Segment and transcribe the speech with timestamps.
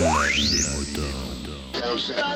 [0.00, 2.30] La vie des motards.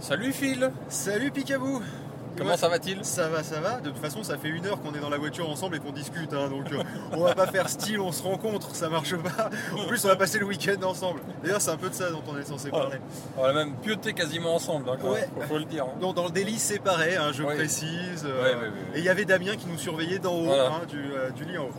[0.00, 1.82] Salut Phil Salut Picabou
[2.36, 3.04] Comment ça va-t-il?
[3.04, 3.80] Ça va, ça va.
[3.80, 5.90] De toute façon, ça fait une heure qu'on est dans la voiture ensemble et qu'on
[5.90, 6.32] discute.
[6.32, 6.80] hein, donc, euh,
[7.12, 9.50] on va pas faire style, on se rencontre, ça marche pas.
[9.76, 11.20] En plus, on va passer le week-end ensemble.
[11.42, 12.98] D'ailleurs, c'est un peu de ça dont on est censé parler.
[13.36, 15.28] On a même pieuté quasiment ensemble, hein, quand Ouais.
[15.34, 15.84] faut, faut le dire.
[15.86, 15.98] hein.
[16.00, 18.24] Donc, dans le délice, c'est pareil, hein, je précise.
[18.24, 18.68] euh, Ouais.
[18.94, 20.66] Et il y avait Damien qui nous surveillait d'en haut, Voilà.
[20.68, 21.70] hein, du, euh, du lit en haut.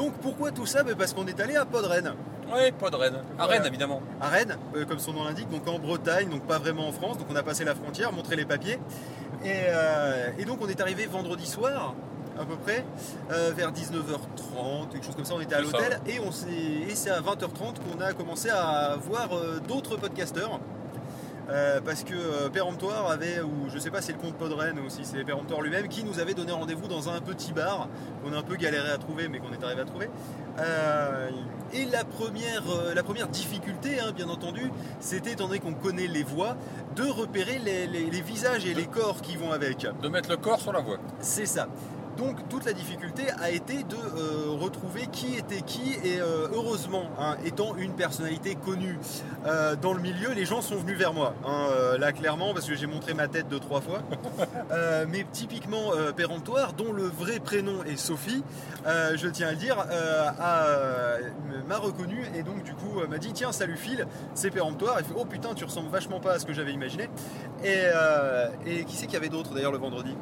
[0.00, 2.14] Donc, pourquoi tout ça Ben, Parce qu'on est allé à Podren.
[2.50, 3.18] Ouais, pas de Rennes.
[3.38, 3.44] À.
[3.44, 4.00] Rennes, évidemment.
[4.18, 7.18] à Rennes, euh, comme son nom l'indique, donc en Bretagne, donc pas vraiment en France.
[7.18, 8.78] Donc on a passé la frontière, montré les papiers.
[9.44, 11.94] Et, euh, et donc on est arrivé vendredi soir,
[12.40, 12.82] à peu près,
[13.30, 15.34] euh, vers 19h30, quelque chose comme ça.
[15.34, 16.48] On était à l'hôtel et, on s'est-
[16.88, 20.60] et c'est à 20h30 qu'on a commencé à voir euh, d'autres podcasteurs.
[21.50, 24.78] Euh, parce que euh, Péremptoire avait, ou je sais pas si c'est le compte Podren
[24.78, 27.88] ou si c'est Péremptoire lui-même, qui nous avait donné rendez-vous dans un petit bar
[28.22, 30.08] qu'on a un peu galéré à trouver, mais qu'on est arrivé à trouver.
[30.60, 31.28] Euh,
[31.72, 32.62] et la première,
[32.94, 36.56] la première difficulté, hein, bien entendu, c'était, étant donné qu'on connaît les voix,
[36.94, 39.86] de repérer les, les- les visages et les corps qui vont avec.
[40.02, 40.98] De mettre le corps sur la voie.
[41.20, 41.66] C'est ça.
[42.20, 47.08] Donc toute la difficulté a été de euh, retrouver qui était qui et euh, heureusement,
[47.18, 48.98] hein, étant une personnalité connue
[49.46, 51.34] euh, dans le milieu, les gens sont venus vers moi.
[51.46, 54.02] hein, là clairement parce que j'ai montré ma tête deux trois fois.
[55.08, 58.44] Mais typiquement péremptoire, dont le vrai prénom est Sophie,
[58.84, 59.76] je tiens à le dire,
[61.66, 64.96] m'a reconnu et donc du coup m'a dit tiens salut Phil, c'est péremptoire.
[64.98, 67.08] Il fait oh putain tu ressembles vachement pas à ce que j'avais imaginé.
[67.64, 67.80] Et,
[68.66, 70.14] et qui c'est qu'il y avait d'autre d'ailleurs le vendredi?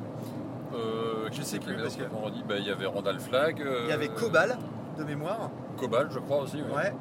[0.74, 3.60] Euh, Je sais qui plus, parce d'autres que- vendredi Bah, Il y avait Randall Flag.
[3.62, 4.58] euh, Il y avait Cobal
[4.98, 5.50] de mémoire.
[5.76, 6.56] Cobal, je crois aussi.
[6.56, 6.74] ouais.
[6.76, 6.92] Ouais.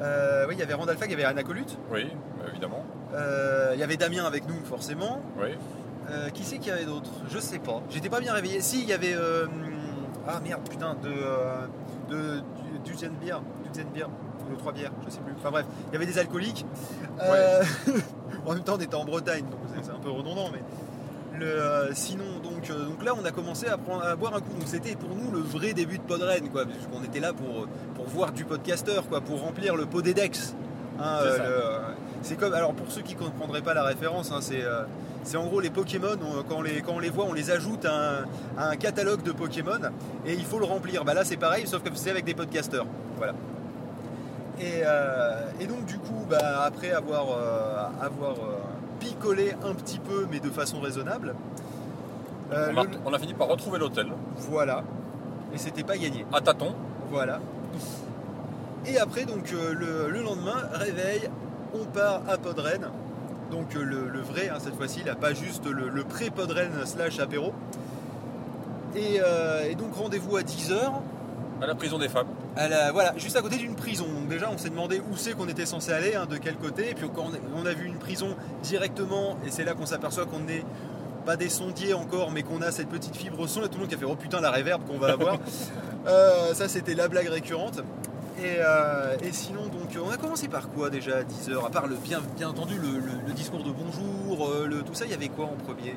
[0.00, 1.78] Euh, oui, il y avait Randall Flag, il y avait Anna Colute.
[1.92, 2.10] Oui,
[2.48, 2.84] évidemment.
[3.14, 5.20] Euh, il y avait Damien avec nous, forcément.
[5.38, 5.50] Oui.
[6.10, 7.08] Euh, qui c'est qu'il y avait d'autre?
[7.28, 7.80] Je sais pas.
[7.90, 8.60] J'étais pas bien réveillé.
[8.60, 9.14] Si, il y avait.
[9.14, 9.46] euh,
[10.26, 11.08] ah merde, putain, de.
[11.08, 11.66] euh,
[12.10, 13.36] de du, du Zen Beer.
[13.64, 14.08] Du Zen Beer.
[14.50, 15.32] De trois bières, je sais plus.
[15.38, 16.66] Enfin bref, il y avait des alcooliques.
[17.22, 17.62] Euh,
[18.46, 20.58] en même temps, on était en Bretagne, donc c'est un peu redondant, mais.
[21.38, 24.40] Le, euh, sinon, donc, euh, donc là, on a commencé à, prendre, à boire un
[24.40, 24.52] coup.
[24.52, 27.66] Donc c'était pour nous le vrai début de Podren, quoi, parce qu'on était là pour,
[27.96, 30.54] pour voir du podcasteur, quoi, pour remplir le Podédex.
[31.00, 31.42] Hein, C'est euh, ça.
[31.44, 34.84] le- c'est comme, alors pour ceux qui ne comprendraient pas la référence, hein, c'est euh,
[35.24, 37.50] c'est en gros les Pokémon, on- quand on les, quand on les voit, on les
[37.50, 38.24] ajoute à un,
[38.56, 39.80] à un catalogue de Pokémon
[40.24, 41.04] et il faut le remplir.
[41.04, 42.86] Bah là c'est pareil, sauf que c'est avec des podcasteurs.
[43.18, 43.34] Voilà.
[44.60, 48.34] Et, euh, et donc du coup, bah, après avoir, euh, avoir
[49.08, 51.34] picolé un petit peu, mais de façon raisonnable,
[52.52, 54.06] euh, on, a, le- on a fini par retrouver l'hôtel.
[54.50, 54.82] voilà.
[55.54, 56.24] Et c'était pas gagné.
[56.32, 56.74] À tâtons.
[57.10, 57.38] Voilà.
[58.86, 61.28] Et après, donc euh, le, le lendemain, réveil,
[61.74, 62.88] on part à Podren.
[63.50, 67.18] Donc euh, le, le vrai, hein, cette fois-ci, là, pas juste le, le pré-Podren slash
[67.20, 67.52] apéro.
[68.96, 70.76] Et, euh, et donc rendez-vous à 10h.
[71.64, 72.26] À la prison des femmes.
[72.56, 74.04] À la- voilà, juste à côté d'une prison.
[74.06, 76.90] Donc déjà, on s'est demandé où c'est qu'on était censé aller, hein, de quel côté.
[76.90, 77.24] Et puis quand
[77.56, 80.64] on, a vu une prison directement, et c'est là qu'on s'aperçoit qu'on n'est
[81.24, 83.60] pas des sondiers encore, mais qu'on a cette petite fibre son.
[83.62, 85.38] Et tout le monde qui a fait oh putain la réverb qu'on va avoir.
[86.06, 87.78] Euh, ça, c'était la blague récurrente.
[88.38, 91.86] Et, euh, et sinon, donc, on a commencé par quoi déjà à 10h À part
[91.86, 95.12] le bien, bien entendu le, le- le discours de bonjour, euh, le, tout ça, il
[95.12, 95.96] y avait quoi en premier?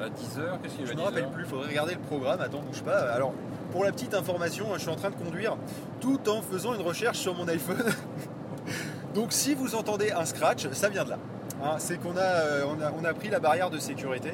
[0.00, 1.30] À 10h, qu'est-ce qu'il y je avait me rappelle 10h?
[1.30, 2.98] plus, il faudrait regarder le programme, attends, bouge pas.
[3.12, 3.32] Alors,
[3.72, 5.56] pour la petite information, je suis en train de conduire
[6.00, 7.82] tout en faisant une recherche sur mon iPhone.
[9.14, 11.18] Donc si vous entendez un scratch, ça vient de là.
[11.64, 14.32] Hein, c'est qu'on a, euh, on a, on a pris la barrière de sécurité.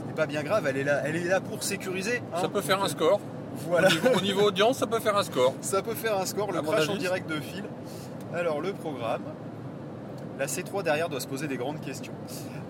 [0.00, 2.20] Ce n'est pas bien grave, elle est là, elle est là pour sécuriser.
[2.34, 2.38] hein.
[2.40, 3.20] Ça peut faire un score.
[3.68, 3.88] Voilà.
[3.88, 5.54] Au, niveau, au niveau audience, ça peut faire un score.
[5.60, 7.64] Ça peut faire un score, le crash en direct de fil.
[8.34, 9.22] Alors le programme.
[10.38, 12.12] La C3 derrière doit se poser des grandes questions.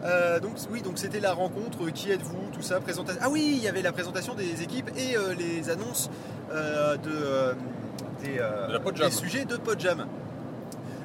[0.06, 1.90] Euh, donc oui, donc c'était la rencontre.
[1.90, 3.20] Qui êtes-vous Tout ça, présentation.
[3.24, 6.08] Ah oui, il y avait la présentation des équipes et euh, les annonces
[6.52, 7.52] euh, de, euh,
[8.22, 8.68] des, euh,
[9.08, 10.06] De sujets de Podjam.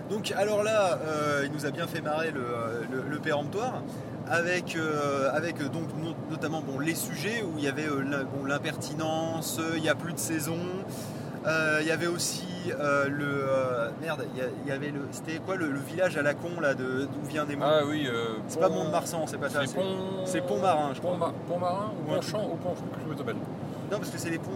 [0.09, 2.41] Donc alors là, euh, il nous a bien fait marrer le,
[2.91, 3.81] le- le péremptoire
[4.29, 8.03] avec, euh, avec euh, donc no- notamment bon, les sujets où il y avait euh,
[8.45, 10.57] l'impertinence, euh, il n'y a plus de saison.
[11.47, 12.45] Euh, Il y avait aussi
[12.79, 16.35] euh, le euh, merde, il y avait le c'était quoi le, le village à la
[16.35, 18.07] con là de d'où vient Nemo Ah oui.
[18.47, 19.61] C'est Pont- pas Mont-de-Marsan, c'est pas ça.
[19.65, 20.55] C'est Pont.
[20.55, 21.27] Pont-Marin, je Pont, crois.
[21.29, 22.15] Ma- Pont-Marin ou Ouais.
[22.17, 22.75] Pont-Champ ou Pont,
[23.11, 23.35] je s'appelle.
[23.91, 24.51] Non, parce que c'est les ponts,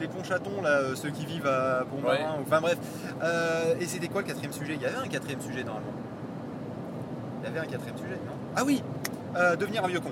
[0.00, 2.36] les ponts chatons, là, ceux qui vivent à Pont-Marin.
[2.42, 2.78] Enfin bref.
[3.22, 4.74] Euh, et c'était quoi le quatrième sujet?
[4.76, 5.92] Il y avait un quatrième sujet normalement.
[7.42, 8.32] Il y avait un quatrième sujet, non?
[8.56, 8.82] Ah oui
[9.36, 10.08] Euh, Devenir un vieux con.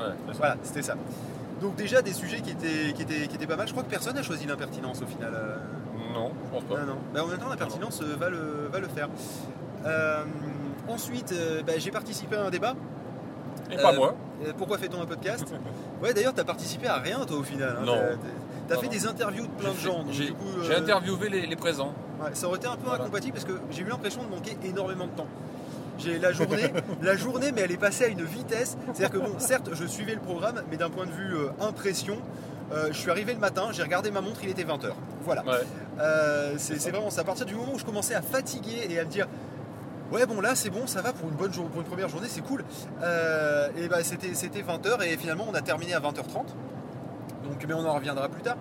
[0.00, 0.06] Ouais.
[0.38, 0.94] Voilà, c'était ça.
[1.62, 3.66] Donc déjà des sujets qui étaient, qui, étaient, qui étaient pas mal.
[3.66, 5.32] Je crois que personne n'a choisi l'impertinence au final.
[5.34, 5.56] euh.
[6.12, 6.80] Non, je pense pas.
[6.80, 6.98] Non, non.
[7.14, 9.08] Bah, en même temps, l'impertinence euh, va le, va le faire.
[9.86, 10.24] Euh,
[10.88, 12.74] ensuite, euh, bah, j'ai participé à un débat.
[13.70, 14.14] Et pas Euh, moi.
[14.58, 15.54] Pourquoi fait-on un podcast
[16.02, 17.76] Ouais, d'ailleurs, t'as participé à rien, toi, au final.
[17.80, 17.84] hein.
[17.86, 17.96] Non.
[18.68, 18.92] T'as- fait non.
[18.92, 20.04] des interviews de plein de gens.
[20.10, 21.94] J'ai interviewé les, les présents.
[22.22, 23.02] ouais, ça aurait été un peu Voilà.
[23.04, 25.26] incompatible parce que j'ai eu l'impression de manquer énormément de temps.
[26.02, 26.72] J'ai la journée,
[27.02, 28.76] la journée, mais elle est passée à une vitesse.
[28.92, 32.18] C'est-à-dire que bon, certes, je suivais le programme, mais d'un point de vue euh, impression,
[32.72, 34.92] euh, je suis arrivé le matin, j'ai regardé ma montre, il était 20h.
[35.24, 35.44] Voilà.
[35.44, 35.52] Ouais.
[36.00, 37.20] Euh, c'est vraiment ça.
[37.20, 39.26] À partir du moment où je commençais à fatiguer et à me dire
[40.10, 42.28] Ouais bon là c'est bon, ça va pour une bonne journée, pour une première journée,
[42.28, 42.64] c'est cool.
[43.02, 46.48] Euh, et bah c'était c'était 20h et finalement on a terminé à 20h30.
[47.44, 48.56] Donc mais on en reviendra plus tard.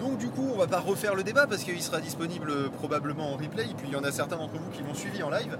[0.00, 3.36] Donc du coup on va pas refaire le débat parce qu'il sera disponible probablement en
[3.36, 5.58] replay et puis il y en a certains d'entre vous qui l'ont suivi en live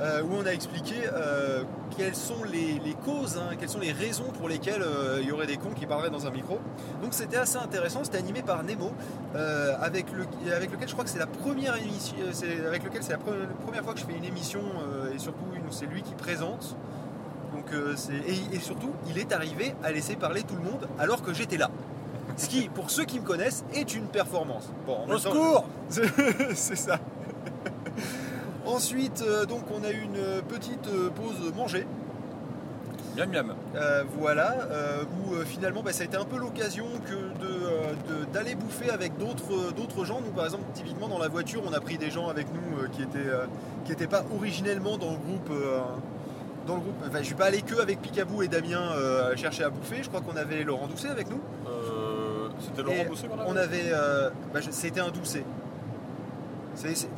[0.00, 1.62] euh, où on a expliqué euh,
[1.96, 5.32] quelles sont les, les causes, hein, quelles sont les raisons pour lesquelles euh, il y
[5.32, 6.58] aurait des cons qui parleraient dans un micro.
[7.02, 8.90] Donc c'était assez intéressant, c'était animé par Nemo,
[9.80, 12.14] avec, le, avec lequel je crois que c'est la première émission,
[12.66, 14.60] avec lequel c'est la pre- première fois que je fais une émission
[15.14, 16.76] et surtout c'est lui qui présente.
[17.54, 17.66] Donc
[18.26, 21.58] et, et surtout il est arrivé à laisser parler tout le monde alors que j'étais
[21.58, 21.70] là.
[22.38, 24.70] Ce qui, pour ceux qui me connaissent, est une performance.
[24.86, 25.64] Bon, en Au secours
[26.54, 26.98] c'est ça.
[28.72, 31.86] Ensuite, euh, donc on a eu une petite euh, pause manger.
[33.16, 33.54] Miam miam.
[33.76, 37.46] Euh, voilà, euh, où euh, finalement bah, ça a été un peu l'occasion que de,
[37.46, 40.20] euh, de- d'aller bouffer avec d'autres, d'autres gens.
[40.24, 42.88] Nous par exemple, typiquement dans la voiture, on a pris des gens avec nous euh,
[42.90, 43.44] qui étaient euh,
[43.84, 45.50] qui n'étaient pas originellement dans le groupe.
[45.50, 45.78] euh,
[46.66, 46.94] dans le groupe.
[47.06, 49.96] Enfin, je suis pas allé que avec Picabou et Damien euh, chercher à bouffer.
[50.02, 51.40] Je crois qu'on avait Laurent Doucet avec nous.
[51.68, 55.42] Euh, C'était Et Laurent Doucet qu'on avait On avait, euh, bah, c'était un Doucet.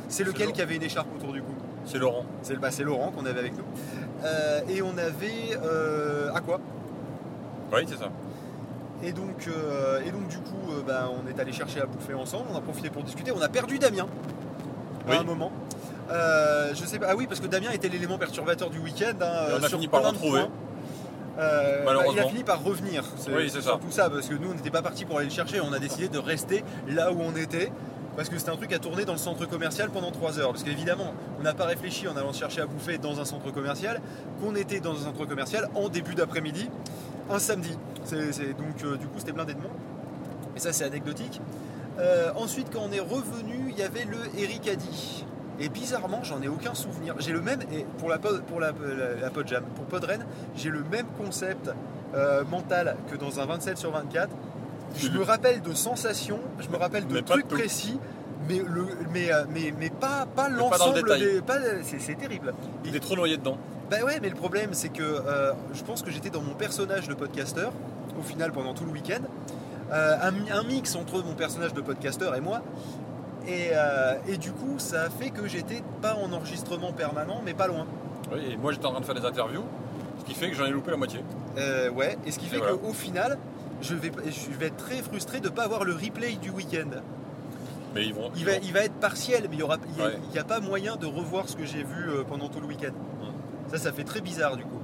[0.09, 1.53] C'est, lequel qui avait une écharpe autour du cou
[1.85, 2.25] C'est Laurent.
[2.41, 3.63] C'est, le- bah, c'est Laurent qu'on avait avec nous.
[4.23, 6.59] Euh, et on avait euh, Aqua.
[7.73, 8.09] Oui, c'est ça.
[9.03, 12.13] Et donc, euh, et donc du coup, euh, bah, on est allé chercher à bouffer
[12.13, 13.31] ensemble, on a profité pour discuter.
[13.31, 14.07] On a perdu Damien
[15.07, 15.17] à Oui.
[15.17, 15.51] un moment.
[16.09, 17.07] Je sais pas.
[17.09, 19.13] Ah oui, parce que Damien était l'élément perturbateur du week-end.
[19.21, 20.41] hein, on a sur fini par le retrouver.
[21.37, 23.03] Euh, bah, il a fini par revenir.
[23.27, 23.71] Oui, c'est ça.
[23.71, 25.59] surtout ça, parce que nous, on n'était pas parti pour aller le chercher.
[25.59, 27.71] On a décidé de rester là où on était.
[28.15, 30.51] Parce que c'était un truc à tourner dans le centre commercial pendant 3 heures.
[30.51, 34.01] Parce qu'évidemment, on n'a pas réfléchi en allant chercher à bouffer dans un centre commercial
[34.41, 36.69] qu'on était dans un centre commercial en début d'après-midi,
[37.29, 37.77] un samedi.
[38.11, 39.71] Donc, euh, du coup, c'était blindé de monde.
[40.55, 41.41] Et ça, c'est anecdotique.
[41.99, 45.25] Euh, ensuite, quand on est revenu, il y avait le Eric Addy.
[45.59, 47.15] Et bizarrement, j'en ai aucun souvenir.
[47.19, 48.73] J'ai le même, et pour la, pour la
[49.33, 50.25] Podjam, pour Podren,
[50.55, 51.71] j'ai le même concept
[52.13, 54.29] euh, mental que dans un 27 sur 24.
[54.97, 57.99] Je me rappelle de sensations, je me rappelle de Mais trucs précis,
[58.47, 61.41] mais, le, mais, euh, mais, mais pas, pas le l'ensemble des.
[61.99, 62.53] c'est, terrible.
[62.85, 63.57] Il est trop noyé dedans.
[63.89, 67.07] Bah ouais, mais le problème, c'est que euh, je pense que j'étais dans mon personnage
[67.07, 67.71] de podcasteur,
[68.19, 69.21] au final, pendant tout le week-end.
[69.91, 72.61] Euh, un, mi- un mix entre mon personnage de podcasteur et moi.
[73.47, 77.53] Et, euh, et du coup, ça a fait que j'étais pas en enregistrement permanent, mais
[77.53, 77.85] pas loin.
[78.33, 79.63] Oui, et moi j'étais en train de faire des interviews,
[80.19, 81.19] ce qui fait que j'en ai loupé la moitié.
[81.95, 82.73] Ouais, et ce qui fait voilà.
[82.73, 83.37] qu'au final,
[83.81, 86.89] je vais, je vais être très frustré de ne pas avoir le replay du week-end.
[87.93, 88.29] Mais ils vont.
[88.35, 90.05] Il ils va, vont- il va être partiel, mais il n'y aura, il y a,
[90.07, 90.17] Ouais.
[90.29, 92.67] il y a pas moyen de revoir ce que j'ai vu euh, pendant tout le
[92.67, 92.91] week-end.
[93.69, 94.79] Ça, ça fait très bizarre du coup.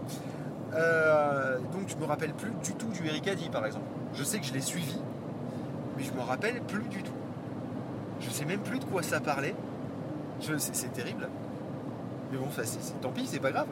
[0.73, 3.85] Euh, donc je me rappelle plus du tout du Eric Addy par exemple.
[4.13, 4.97] Je sais que je l'ai suivi,
[5.97, 7.11] mais je me rappelle plus du tout.
[8.21, 9.55] Je sais même plus de quoi ça parlait.
[10.57, 11.27] C'est terrible.
[12.31, 13.67] Mais bon, ça, c'est- tant pis, c'est pas grave.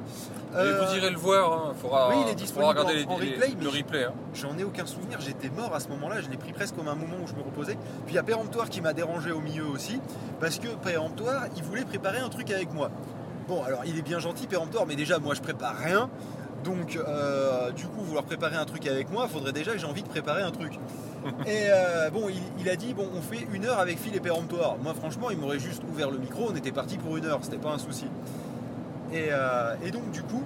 [0.54, 1.74] Et Euh, vous irez le voir, hein.
[1.82, 4.04] faudra, oui, il est faudra disponible regarder en- les- en les- replay, le replay.
[4.04, 4.14] hein.
[4.34, 6.96] J'en ai aucun souvenir, j'étais mort à ce moment-là, je l'ai pris presque comme un
[6.96, 7.76] moment où je me reposais.
[8.06, 10.02] Puis il y a Péremptoire qui m'a dérangé au milieu aussi,
[10.42, 12.92] parce que Péremptoire, il voulait préparer un truc avec moi.
[13.48, 16.10] Bon, alors il est bien gentil, Péremptoire, mais déjà, moi je prépare rien.
[16.66, 19.86] Donc, euh, du coup, vouloir préparer un truc avec moi, il faudrait déjà que j'ai
[19.88, 20.74] envie de préparer un truc.
[21.48, 24.20] et euh, bon, il, il a dit, bon, on fait une heure avec Phil et
[24.20, 24.76] Péremptoire.
[24.84, 27.58] Moi, franchement, il m'aurait juste ouvert le micro, on était parti pour une heure, c'était
[27.58, 28.08] pas un souci.
[29.14, 30.44] Et, euh, et donc, du coup,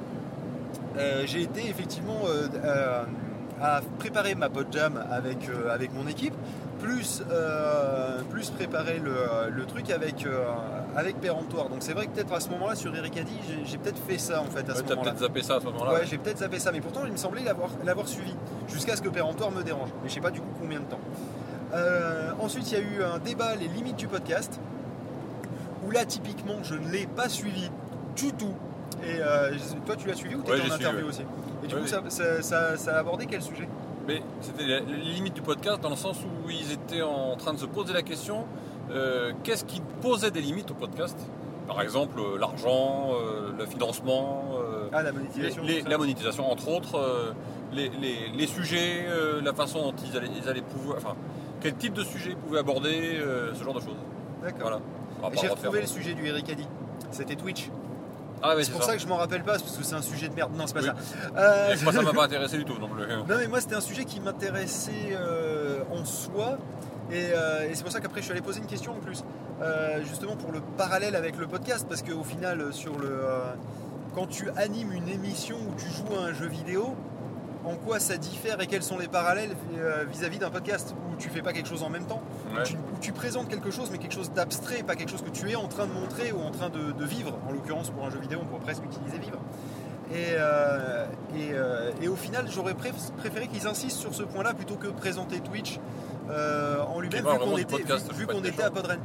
[0.97, 3.03] euh, j'ai été effectivement euh,
[3.61, 5.37] à préparer ma pod jam avec,
[5.71, 6.33] avec mon équipe,
[6.79, 7.23] plus,
[8.29, 9.13] plus préparer le,
[9.55, 10.25] le truc avec,
[10.97, 11.69] avec Péremptoire.
[11.69, 14.41] Donc c'est vrai que peut-être à ce moment-là sur Eric Addy, j'ai- peut-être fait ça
[14.41, 15.11] en fait à Ouais, ce T'as moment-là.
[15.11, 15.93] peut-être zappé ça à ce moment-là.
[15.93, 18.35] Ouais, j'ai peut-être zappé ça, mais pourtant il me semblait l'avoir, l'avoir suivi
[18.67, 19.89] jusqu'à ce que Péremptoire me dérange.
[20.03, 20.99] Mais je sais pas du coup combien de temps.
[21.73, 24.59] Euh, ensuite, il y a eu un débat, les limites du podcast,
[25.87, 27.71] où là typiquement je ne l'ai pas suivi
[28.15, 28.53] du tout.
[29.03, 29.51] Et euh,
[29.85, 31.09] toi, tu l'as suivi ou tu Ouais, étais en j'ai suivi, interview ouais.
[31.09, 31.21] aussi
[31.63, 33.67] Et du Ouais, coup, ça, ça- ça- ça a abordé quel sujet?
[34.07, 37.57] Mais c'était les limites du podcast dans le sens où ils étaient en train de
[37.59, 38.45] se poser la question
[38.91, 41.17] euh, qu'est-ce qui posait des limites au podcast?
[41.67, 43.11] Par exemple, euh, l'argent,
[43.57, 44.43] le financement,
[44.91, 45.63] Ah, la monétisation.
[45.63, 47.33] les- la monétisation, entre autres,
[47.71, 49.05] les, les- les sujets,
[49.41, 50.97] la façon dont ils allaient, ils allaient pouvoir.
[50.97, 51.15] Enfin,
[51.61, 53.19] quel type de sujet ils pouvaient aborder,
[53.53, 53.95] ce genre de choses.
[54.43, 54.79] D'accord.
[55.21, 55.35] Voilà.
[55.41, 56.67] J'ai retrouvé le sujet du Eric Addy.
[57.11, 57.69] C'était Twitch.
[58.43, 58.93] Ah, c'est pour ça.
[58.95, 60.51] que je m'en rappelle pas, parce que c'est un sujet de merde.
[60.55, 60.87] Non, c'est pas Oui.
[60.87, 60.95] ça.
[61.37, 63.05] Euh, Moi, ça m'a pas intéressé du tout non plus.
[63.07, 66.57] Non mais moi c'était un sujet qui m'intéressait euh, en soi
[67.11, 69.23] Et, euh, et c'est pour ça qu'après je suis allé poser une question en plus,
[70.07, 73.21] justement pour le parallèle avec le podcast, parce qu'au final, sur le,
[74.13, 76.95] quand tu animes une émission où tu joues à un jeu vidéo,
[77.65, 81.29] en quoi ça diffère et quels sont les parallèles euh, vis-à-vis d'un podcast où tu
[81.29, 83.97] fais pas quelque chose en même temps, où, tu, où tu présentes quelque chose mais
[83.97, 86.51] quelque chose d'abstrait, pas quelque chose que tu es en train de montrer ou en
[86.51, 87.37] train de, de vivre.
[87.47, 89.39] En l'occurrence pour un jeu vidéo on pourrait presque utiliser vivre.
[90.11, 91.05] Et, euh,
[91.35, 94.87] et, euh, et au final j'aurais pré- préféré qu'ils insistent sur ce point-là plutôt que
[94.87, 95.79] présenter Twitch
[96.29, 98.99] euh, en lui-même pas vu qu'on était, vu- qu'on était à Podren.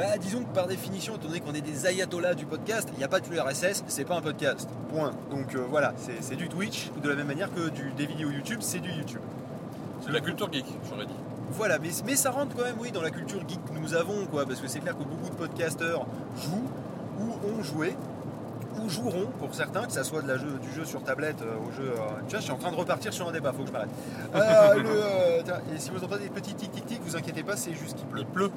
[0.00, 3.04] Bah, disons que par définition, étant donné qu'on est des ayatollahs du podcast, il n'y
[3.04, 4.66] a pas de RSS, c'est pas un podcast.
[4.90, 5.10] Point.
[5.30, 5.92] Donc euh, voilà,
[6.22, 9.20] c'est du Twitch, de la même manière que du, des vidéos YouTube, c'est du YouTube.
[10.00, 11.12] C'est de la culture geek, j'aurais dit.
[11.50, 14.24] Voilà, mais, mais ça rentre quand même, oui, dans la culture geek que nous avons,
[14.24, 16.70] quoi, parce que c'est clair que beaucoup de podcasteurs jouent,
[17.18, 17.94] ou ont joué,
[18.78, 21.56] ou joueront pour certains, que ça soit de la jeu, du jeu sur tablette euh,
[21.68, 21.90] au jeu.
[21.90, 23.72] euh, tu vois, je suis en train de repartir sur un débat, faut que je
[23.72, 23.90] m'arrête.
[24.34, 25.42] Euh,
[25.74, 28.06] et si vous entendez des petits tic tic tic, vous inquiétez pas, c'est juste qu'il
[28.06, 28.20] pleut.
[28.20, 28.50] Il pleut.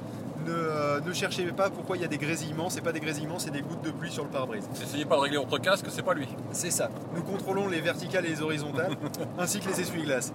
[0.46, 3.40] Ne, euh, ne cherchez pas pourquoi il y a des grésillements, c'est pas des grésillements,
[3.40, 4.64] c'est des gouttes de pluie sur le pare-brise.
[4.82, 6.28] Essayez pas de régler votre casque, c'est pas lui.
[6.52, 6.90] C'est ça.
[7.16, 8.94] Nous contrôlons les verticales et les horizontales,
[9.40, 10.34] ainsi que les essuie-glaces.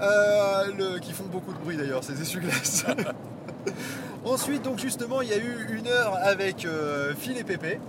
[0.00, 2.86] Euh, le- qui font beaucoup de bruit d'ailleurs, ces essuie-glaces.
[4.24, 7.80] Ensuite, donc justement, il y a eu une heure avec euh, Phil et Pépé.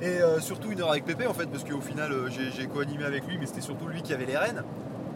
[0.00, 2.10] Et euh, surtout une heure avec Pépé en fait, parce qu'au final
[2.56, 4.64] j'ai co-animé avec lui, mais c'était surtout lui qui avait les rênes.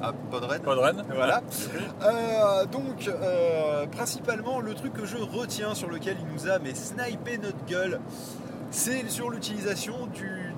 [0.06, 1.04] Ah, reine.
[1.14, 1.42] Voilà.
[2.02, 6.74] Euh, donc, euh, principalement, le truc que je retiens sur lequel il nous a mais
[6.74, 8.00] snipé notre gueule,
[8.70, 9.94] c'est sur l'utilisation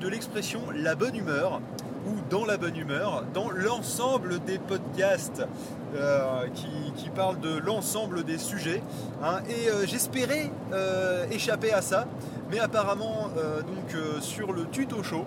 [0.00, 1.60] de l'expression la bonne humeur
[2.06, 5.46] ou dans la bonne humeur dans l'ensemble des podcasts
[5.94, 8.82] euh, qui, qui parlent de l'ensemble des sujets.
[9.22, 9.40] hein.
[9.48, 12.06] et euh, j'espérais euh, échapper à ça,
[12.50, 13.28] mais apparemment,
[13.66, 15.26] donc sur le tuto show,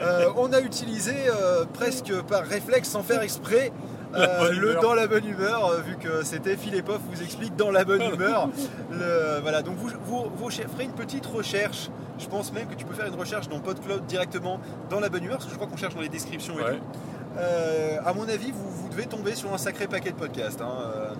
[0.00, 3.72] euh, on a utilisé euh, presque par réflexe, sans faire exprès,
[4.14, 7.84] euh, le dans la bonne humeur, vu que c'était Philippe Hoff vous explique dans la
[7.84, 8.48] bonne humeur.
[8.90, 11.88] Le- voilà, donc vous, vous, vous cher- ferez une petite recherche.
[12.18, 14.60] Je pense même que tu peux faire une recherche dans PodCloud directement
[14.90, 16.76] dans la bonne humeur, parce que je crois qu'on cherche dans les descriptions et Ouais.
[16.76, 16.84] tout.
[17.38, 20.60] Euh, à mon avis, vous, vous devez tomber sur un sacré paquet de podcasts.
[20.60, 21.14] hein.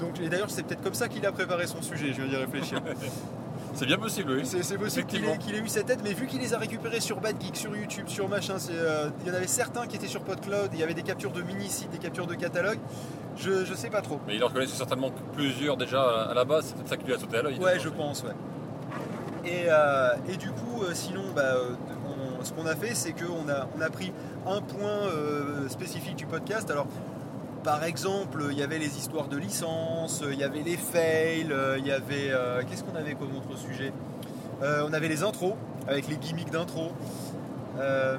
[0.00, 2.36] Donc, et d'ailleurs, c'est peut-être comme ça qu'il a préparé son sujet, je viens d'y
[2.36, 2.80] réfléchir.
[3.74, 4.42] C'est bien possible, oui.
[4.46, 7.20] C'est possible qu'il ait, ait eu cette aide, mais vu qu'il les a récupérés sur
[7.20, 10.22] Bad Geek, sur YouTube, sur machin, euh, il y en avait certains qui étaient sur
[10.22, 12.78] PodCloud, il y avait des captures de mini-sites, des captures de catalogue,
[13.36, 14.20] je, je sais pas trop.
[14.26, 17.14] Mais il en connaissait certainement plusieurs déjà à la base, c'est peut-être ça qui lui
[17.14, 17.58] a sauté à l'œil.
[17.58, 18.30] Ouais, je pense, ouais.
[19.44, 21.54] Et, euh, et du coup, euh, sinon, bah,
[22.06, 24.12] on- ce qu'on a fait, c'est qu'on a, on a pris
[24.46, 26.70] un point euh, spécifique du podcast.
[26.70, 26.86] Alors,
[27.64, 31.78] par exemple, il y avait les histoires de licence, il y avait les fails, euh,
[31.78, 32.30] il y avait.
[32.30, 33.92] euh, Qu'est-ce qu'on avait comme autre sujet?
[34.62, 35.54] Euh, On avait les intros,
[35.88, 36.92] avec les gimmicks d'intro.
[37.78, 38.16] Euh,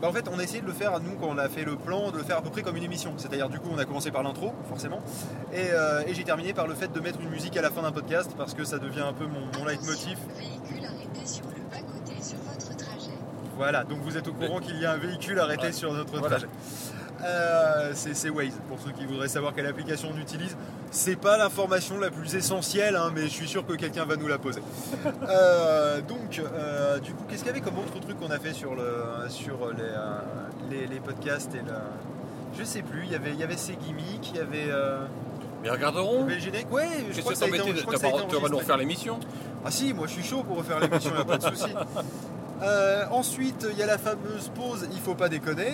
[0.00, 1.76] bah, en fait, on a essayé de le faire, nous, quand on a fait le
[1.76, 3.12] plan, de le faire à peu près comme une émission.
[3.16, 5.00] C'est-à-dire, du coup, on a commencé par l'intro, forcément.
[5.52, 7.82] Et, euh, et j'ai terminé par le fait de mettre une musique à la fin
[7.82, 10.18] d'un podcast parce que ça devient un peu mon, mon leitmotiv.
[10.38, 13.12] Véhicule arrêté sur le bas-côté sur votre trajet.
[13.56, 15.72] Voilà, donc vous êtes au courant qu'il y a un véhicule arrêté Ouais.
[15.72, 16.38] sur notre Voilà.
[17.22, 20.56] Euh, c'est c'est Waze, pour ceux qui voudraient savoir quelle application on utilise.
[20.90, 24.28] C'est pas l'information la plus essentielle, hein, mais je suis sûr que quelqu'un va nous
[24.28, 24.60] la poser.
[25.28, 28.52] Euh, donc, euh, du coup, qu'est-ce qu'il y avait comme autre truc qu'on a fait
[28.52, 30.18] sur, le, sur les, euh,
[30.70, 31.72] les, les podcasts et le...
[32.58, 35.06] Je sais plus, il y avait, il y avait ces gimmicks, il y avait, euh,
[35.62, 36.70] Mais le générique.
[36.72, 38.26] Ouais, je crois que ça a ça été, m'était je crois que ça a été
[38.28, 39.18] Tu vas nous refaire l'émission?
[39.64, 41.70] Ah si, moi je suis chaud pour refaire l'émission, il a pas de souci.
[42.64, 45.72] Euh, ensuite, il y a la fameuse pause, il faut pas déconner,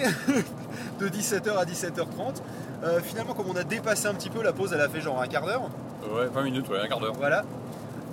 [1.00, 2.42] de 17h à 17h30.
[2.82, 5.20] Euh, finalement, comme on a dépassé un petit peu, la pause elle a fait genre
[5.22, 5.62] un quart d'heure.
[6.12, 7.12] Ouais, 20 minutes, ouais, un quart d'heure.
[7.16, 7.44] Voilà.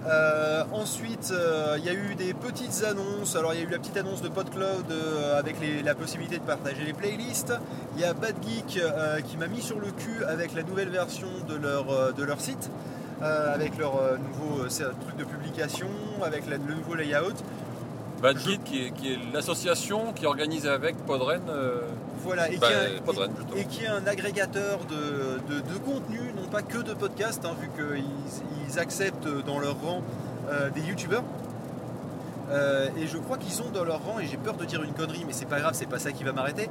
[0.05, 1.33] Euh, ensuite,
[1.77, 3.35] il y a eu des petites annonces.
[3.35, 4.85] Alors, il y a eu la petite annonce de PodCloud
[5.37, 7.53] avec les- la possibilité de partager les playlists.
[7.95, 8.79] Il y a Bad Geek
[9.25, 12.69] qui m'a mis sur le cul avec la nouvelle version de leur, de leur site,
[13.21, 15.89] avec leur nouveau truc de publication,
[16.23, 17.33] avec la- le nouveau layout.
[18.21, 18.53] Bad qui
[18.85, 21.41] est, qui est l'association qui organise avec Podren.
[21.49, 21.81] euh,
[22.23, 23.55] Voilà, et, bah, qui, est un- Podren, et- plutôt.
[23.55, 27.53] et qui est un agrégateur de, de, de contenu, non pas que de podcasts, hein,
[27.61, 28.03] vu qu'ils
[28.69, 30.01] ils acceptent dans leur rang
[30.49, 31.23] euh, des youtubeurs.
[32.49, 34.93] Euh, et je crois qu'ils ont dans leur rang, et j'ai peur de dire une
[34.93, 36.69] connerie, mais c'est pas grave, c'est pas ça qui va m'arrêter.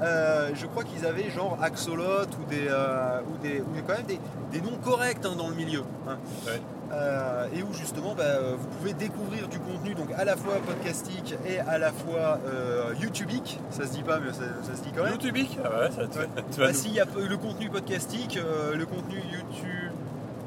[0.00, 4.06] euh, je crois qu'ils avaient genre Axolot ou des, euh, ou des, ou quand même
[4.06, 4.18] des,
[4.52, 5.82] des noms corrects hein, dans le milieu.
[6.08, 6.16] hein.
[6.46, 6.60] Ouais.
[6.90, 10.54] Euh, et où justement bah, euh, vous pouvez découvrir du contenu donc à la fois
[10.66, 14.80] podcastique et à la fois euh, YouTubique, ça se dit pas mais ça, ça se
[14.82, 15.12] dit quand même.
[15.12, 16.28] YouTubique Ah ouais, ça, tu, Ouais.
[16.50, 19.92] tu vas Bah, s'il y a le contenu podcastique, euh, le contenu YouTube,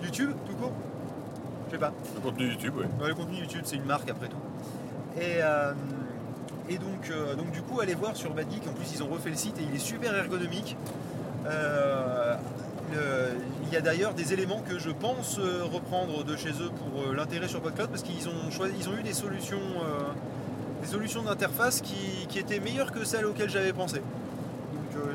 [0.03, 0.71] YouTube tout court?
[1.67, 1.93] Je sais pas.
[2.15, 2.73] Le contenu YouTube.
[2.75, 5.21] Ouais, le contenu YouTube c'est une marque après tout.
[5.21, 5.41] Et,
[6.73, 9.29] et donc, donc du coup allez voir sur Bad Geek, en plus ils ont refait
[9.29, 10.75] le site et il est super ergonomique.
[11.45, 13.37] Le-
[13.71, 17.03] il y a d'ailleurs des éléments que je pense euh, reprendre de chez eux pour
[17.03, 20.01] euh, l'intérêt sur PodCloud parce qu'ils ont, choisi, ils ont eu des solutions, euh,
[20.81, 23.99] des solutions d'interface qui, qui étaient meilleures que celles auxquelles j'avais pensé.
[23.99, 25.11] Donc, euh,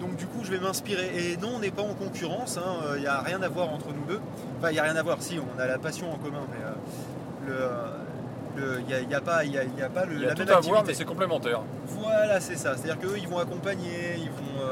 [0.00, 1.10] donc du coup, je vais m'inspirer.
[1.14, 3.88] Et non, on n'est pas en concurrence, hein, il n'y a rien à voir entre
[3.88, 4.20] nous deux.
[4.58, 7.50] Enfin, il n'y a rien à voir, si, on a la passion en commun, mais
[7.52, 7.86] euh,
[8.56, 10.20] le, il n'y a, y a pas, il y a- y a pas le, Il
[10.22, 10.70] y a la tout même à activité.
[10.72, 11.60] voir, mais c'est complémentaire.
[11.86, 12.76] Voilà, c'est ça.
[12.76, 14.64] C'est-à-dire qu'eux, ils vont accompagner, ils vont,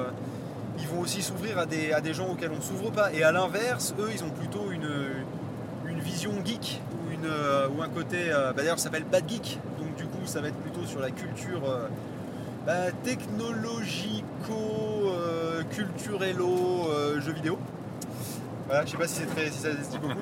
[0.88, 3.12] vont aussi s'ouvrir à des, à des gens auxquels on ne s'ouvre pas.
[3.12, 4.88] Et à l'inverse, eux, ils ont plutôt une,
[5.86, 8.30] une vision geek ou, une, euh, ou un côté.
[8.30, 9.58] euh, bah, D'ailleurs, ça s'appelle Bad Geek.
[9.78, 11.88] Donc, du coup, ça va être plutôt sur la culture euh,
[12.66, 15.12] bah, technologico,
[15.70, 16.88] culturello,
[17.20, 17.58] jeux vidéo.
[18.66, 20.14] Voilà, je sais pas si, c'est très, si ça se dit beaucoup.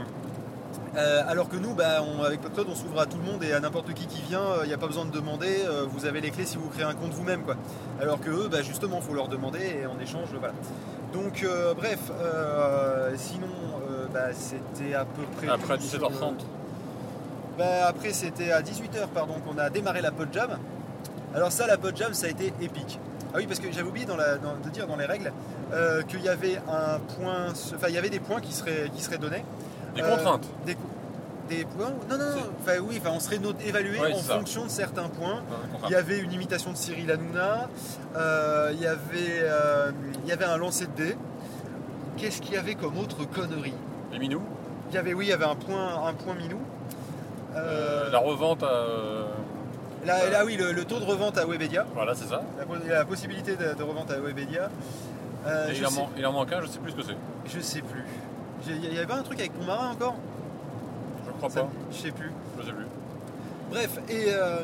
[0.97, 3.53] Euh, alors que nous, bah, on- avec PodCloud, on s'ouvre à tout le monde et
[3.53, 6.21] à n'importe qui qui vient, il n'y a pas besoin de demander, euh, vous avez
[6.23, 7.43] les clés si vous créez un compte vous-même.
[7.43, 7.57] quoi.
[8.01, 10.55] Alors que eux, bah, justement, il faut leur demander et en échange, voilà.
[11.13, 13.47] Donc, euh, bref, euh, sinon,
[13.91, 15.49] euh, bah, c'était à peu près.
[15.49, 16.47] Après tout sur le- 17h30.
[17.59, 20.59] Bah, après, c'était à 18h, pardon, qu'on a démarré la Podjam.
[21.35, 22.99] Alors, ça, la Podjam, ça a été épique.
[23.35, 25.31] Ah oui, parce que j'avais oublié dans la- dans- de dire dans les règles
[25.73, 29.03] euh, qu'il y avait un point, enfin, il y avait des points qui seraient, qui
[29.03, 29.45] seraient donnés.
[29.97, 30.47] Des Euh, contraintes.
[30.65, 32.43] Des, points Non, non, non.
[32.61, 34.35] Enfin, oui, enfin, on serait évalué Ouais, en ça.
[34.37, 35.43] fonction de certains points.
[35.85, 37.69] Il y avait une imitation de Cyril Hanouna.
[38.17, 39.93] euh, il, y avait, euh,
[40.25, 41.17] il y avait un lancer de dés.
[42.17, 43.75] Qu'est-ce qu'il y avait comme autre connerie?
[44.13, 44.43] Les minous.
[44.91, 46.59] Il y avait, oui, il y avait un point, un point minou.
[47.55, 48.85] Euh, la revente à.
[50.05, 51.87] là, là, oui, le, le taux de revente à Webedia.
[51.95, 52.43] Voilà, c'est ça.
[52.59, 54.69] La, po- la possibilité de, de revente à Webedia.
[55.47, 57.17] Euh, il, en sais, man- il en manque un, je sais plus ce que c'est.
[57.47, 58.05] je sais plus.
[58.69, 60.17] Il y avait pas un truc avec mon marin encore
[61.27, 61.69] Je crois Ça- pas.
[61.93, 62.31] Je sais plus.
[62.59, 62.87] Je sais plus.
[63.71, 64.59] Bref, et, euh,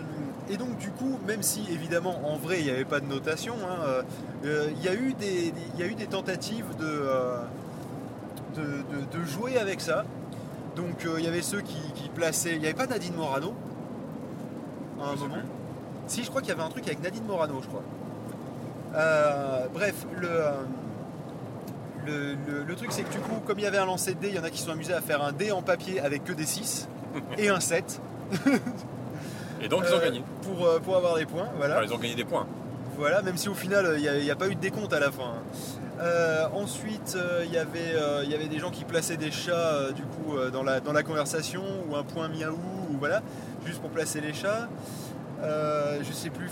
[0.48, 3.54] et donc du coup, même si évidemment en vrai il n'y avait pas de notation,
[3.64, 4.02] hein, euh,
[4.44, 7.38] euh, il y, a eu des- des- il y a eu des tentatives de, euh,
[8.56, 10.04] de, de- de jouer avec ça.
[10.76, 12.54] Donc il y avait ceux qui, qui plaçaient.
[12.54, 13.54] Il n'y avait pas Nadine Morano
[15.00, 15.34] à un Je moment.
[16.06, 17.82] Si, je crois qu'il y avait un truc avec Nadine Morano, je crois.
[19.74, 20.28] Bref, le,
[22.06, 24.20] le, le- le truc c'est que du coup, comme il y avait un lancer de
[24.20, 26.24] dés, il y en a qui sont amusés à faire un dé en papier avec
[26.24, 26.88] que des 6
[27.38, 28.00] et un 7.
[29.60, 30.24] Et donc ils ont Euh, gagné.
[30.42, 31.76] Pour, euh, pour avoir des points, voilà.
[31.76, 32.46] Enfin, ils ont gagné des points.
[32.96, 35.34] Voilà, même si au final il n'y a, pas eu de décompte à la fin.
[36.00, 39.30] Euh, ensuite, euh, il y avait, euh, il y avait des gens qui plaçaient des
[39.30, 42.58] chats euh, du coup euh, dans, la, dans la conversation ou un point miaou
[42.90, 43.22] ou voilà,
[43.64, 44.68] juste pour placer les chats.
[45.42, 46.48] Euh, je sais plus.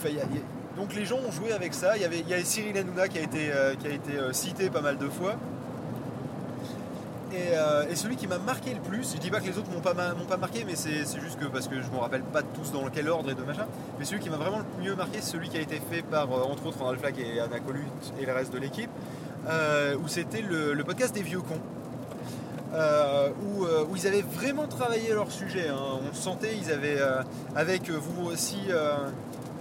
[0.76, 1.96] donc les gens ont joué avec ça.
[1.96, 3.74] Il y avait, Cyril Hanouna qui a été, euh,
[4.14, 5.36] euh, cité pas mal de fois.
[7.32, 9.94] Et, celui qui m'a marqué le plus, je dis pas que les autres m'ont pas,
[10.36, 13.30] marqué, mais c'est juste que parce que je me rappelle pas tous dans quel ordre
[13.30, 13.66] et de machin.
[13.98, 16.28] Mais celui qui m'a vraiment le mieux marqué, c'est celui qui a été fait par,
[16.32, 17.86] entre autres, Randall Flagg et Anna Colut
[18.20, 18.90] et le reste de l'équipe,
[19.46, 21.60] où c'était le, le podcast des vieux cons.
[22.74, 25.68] Euh, où, euh, où ils avaient vraiment travaillé leur sujet.
[25.68, 25.98] hein.
[26.10, 27.22] On sentait, ils avaient, euh,
[27.56, 28.58] avec vous aussi,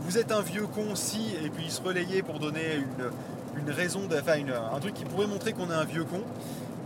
[0.01, 3.71] vous êtes un vieux con si, et puis ils se relayaient pour donner une, une
[3.71, 6.21] raison, enfin une- un truc qui pourrait montrer qu'on est un vieux con.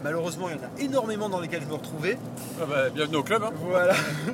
[0.04, 2.18] Malheureusement, il y en a énormément dans lesquels je me retrouvais.
[2.62, 3.44] Ah bah, bienvenue au club.
[3.44, 3.52] hein.
[3.70, 3.94] Voilà.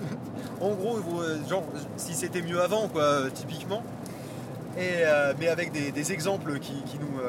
[0.62, 1.64] en gros, vous, genre,
[1.98, 3.84] si c'était mieux avant, quoi, typiquement.
[4.78, 5.04] Et,
[5.40, 7.20] mais avec des, des exemples qui, qui nous,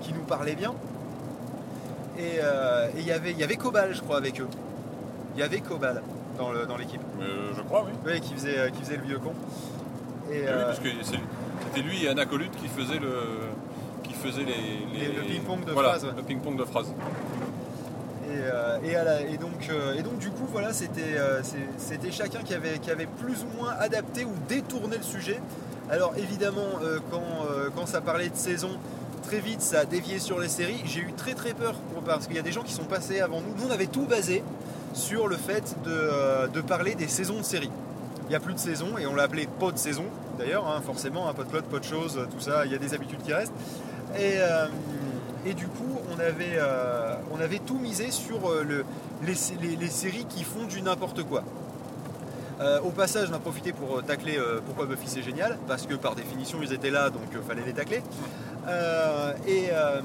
[0.00, 0.74] qui nous parlaient bien.
[2.18, 4.46] Et euh, et il y avait- il y avait Cobal, je crois, avec eux.
[5.34, 6.00] Il y avait Cobal
[6.38, 7.00] dans l'équipe.
[7.20, 7.92] Euh, je crois, oui.
[8.06, 9.32] Oui, qui faisait, euh, qui faisait le vieux con.
[10.30, 13.12] Et, Oui, parce que c'était lui et Anna Colut qui faisaient le.
[14.02, 14.98] qui faisaient les.
[14.98, 16.10] Les- le ping-pong de voilà, phrases, ouais.
[16.16, 16.86] Le ping-pong de phrases.
[18.26, 21.40] Et, euh, et, à la- et donc, euh, et donc du coup voilà c'était euh,
[22.10, 25.40] chacun qui avait, qui avait plus ou moins adapté ou détourné le sujet.
[25.90, 27.22] Alors évidemment quand,
[27.76, 28.70] quand ça parlait de saison,
[29.26, 30.80] très vite ça a dévié sur les séries.
[30.84, 33.40] J'ai eu très très peur parce qu'il y a des gens qui sont passés avant
[33.40, 33.54] nous.
[33.58, 34.42] Nous on avait tout basé
[34.92, 37.70] sur le fait de, euh, parler des saisons de séries.
[38.26, 40.04] Il n'y a plus de saison et on l'a appelé pot de saison
[40.38, 42.78] d'ailleurs, hein, forcément, un pot de plot, pot de choses, tout ça, il y a
[42.78, 43.52] des habitudes qui restent.
[44.16, 44.66] Et, euh,
[45.56, 48.84] du coup, on avait, euh, on avait tout misé sur le,
[49.26, 49.34] les,
[49.76, 51.42] les- séries qui font du n'importe quoi.
[52.82, 56.58] Au passage, on a profité pour tacler pourquoi Buffy c'est génial, parce que par définition
[56.62, 58.02] ils étaient là, donc il fallait les tacler.
[58.66, 60.00] Euh, et, euh,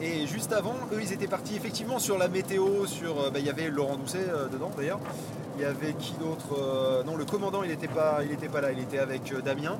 [0.00, 3.20] et juste avant, eux ils étaient partis effectivement sur la météo, sur.
[3.20, 4.98] euh, bah, Il y avait Laurent Doucet euh, dedans d'ailleurs.
[5.56, 8.60] Il y avait qui d'autre Euh, Non, le commandant il n'était pas, il était pas
[8.60, 9.76] là, il était avec euh, Damien.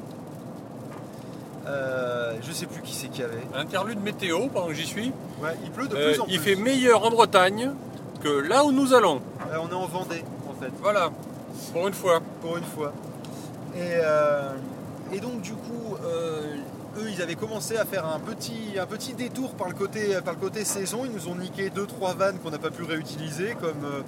[2.44, 3.42] Je sais plus qui c'est qu'il y avait.
[3.54, 5.12] Interlude météo pendant que j'y suis.
[5.42, 6.50] Ouais, il pleut de plus en il plus.
[6.50, 7.70] fait meilleur en Bretagne
[8.22, 9.20] que là où nous allons.
[9.50, 10.70] On est en Vendée en fait.
[10.80, 11.10] Voilà,
[11.72, 12.20] pour une fois.
[12.40, 12.92] pour une fois.
[13.76, 15.96] Et, et donc du coup,
[16.98, 20.34] eux, ils avaient commencé à faire un petit, un petit détour par le, côté, par
[20.34, 21.04] le côté saison.
[21.04, 24.02] Ils nous ont niqué 2-3 vannes qu'on n'a pas pu réutiliser, comme, euh,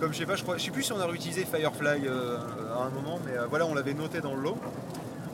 [0.00, 2.38] comme je sais pas, je crois, je sais plus si on a réutilisé Firefly euh,
[2.76, 4.56] à un moment, mais euh, voilà, on l'avait noté dans le lot.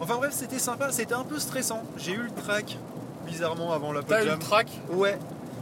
[0.01, 1.83] Enfin bref, c'était sympa, c'était un peu stressant.
[1.99, 2.79] J'ai eu le track,
[3.27, 5.19] bizarrement, avant la T'as eu le track Ouais,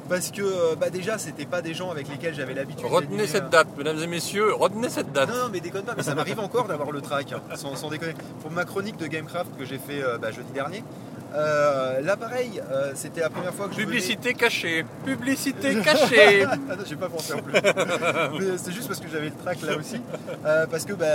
[0.09, 2.87] parce que euh, bah, déjà, c'était pas des gens avec lesquels j'avais l'habitude.
[2.87, 5.29] Retenez cette date, mesdames et messieurs, retenez cette date.
[5.29, 7.89] non, non, mais déconne pas, mais ça m'arrive encore d'avoir le track, hein, sans, sans
[7.89, 8.15] déconner.
[8.41, 10.85] Pour ma chronique de Gamecraft que j'ai fait bah, jeudi dernier,
[11.35, 16.45] euh, là pareil, euh, c'était la première fois que je Publicité cachée, publicité cachée.
[16.45, 17.53] venais- Ah non, j'ai pas pensé en plus.
[18.39, 20.01] mais c'est juste parce que j'avais le track là aussi.
[20.45, 21.07] Euh, parce que bah,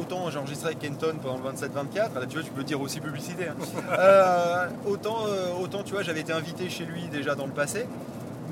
[0.00, 3.00] autant j'ai enregistré avec Kenton pendant le 27-24, là tu vois, tu peux dire aussi
[3.00, 3.46] publicité.
[3.48, 4.68] hein.
[4.86, 5.18] Autant,
[5.60, 7.86] autant tu vois, j'avais été invité chez lui déjà dans le passé,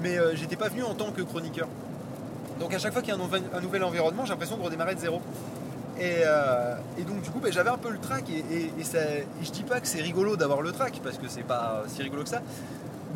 [0.02, 1.68] mais j'étais pas venu en tant que chroniqueur.
[2.58, 5.00] Donc à chaque fois qu'il y a un nouvel environnement, j'ai l'impression de redémarrer de
[5.00, 5.20] zéro.
[6.00, 8.84] Et, euh, et donc du coup, ben, j'avais un peu le track et, et- et
[8.84, 11.82] ça- et je dis pas que c'est rigolo d'avoir le track parce que c'est pas
[11.88, 12.40] si rigolo que ça.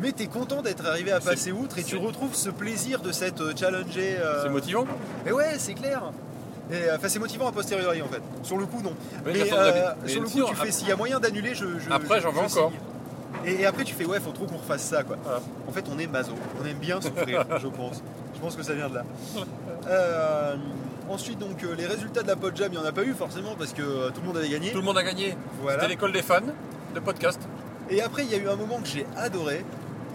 [0.01, 4.17] Mais t'es content d'être arrivé à passer outre et tu retrouves ce plaisir de challengé.
[4.19, 4.85] euh, C'est motivant
[5.25, 6.11] Mais ouais, c'est clair.
[6.71, 8.21] Euh, Enfin, c'est motivant a posteriori en fait.
[8.43, 8.93] Sur le coup, non.
[9.25, 12.17] Mais euh, sur le coup, tu fais s'il y a moyen d'annuler, je, je- Après,
[12.17, 12.71] je- j'en veux encore.
[13.45, 15.17] Et, après, tu fais ouais, faut trop qu'on refasse ça quoi.
[15.67, 16.33] En fait, on est maso.
[16.61, 18.01] On aime bien souffrir, je pense.
[18.35, 19.03] Je pense que ça vient de là.
[19.87, 20.55] Euh,
[21.09, 23.55] ensuite, donc, euh, les résultats de la Podjam, il n'y en a pas eu forcément
[23.57, 24.71] parce que euh, tout le monde avait gagné.
[24.71, 25.35] Tout le monde a gagné.
[25.61, 25.79] Voilà.
[25.79, 26.39] C'était l'école des fans
[26.93, 27.39] de podcast.
[27.89, 29.63] Et après, il y a eu un moment que j'ai adoré,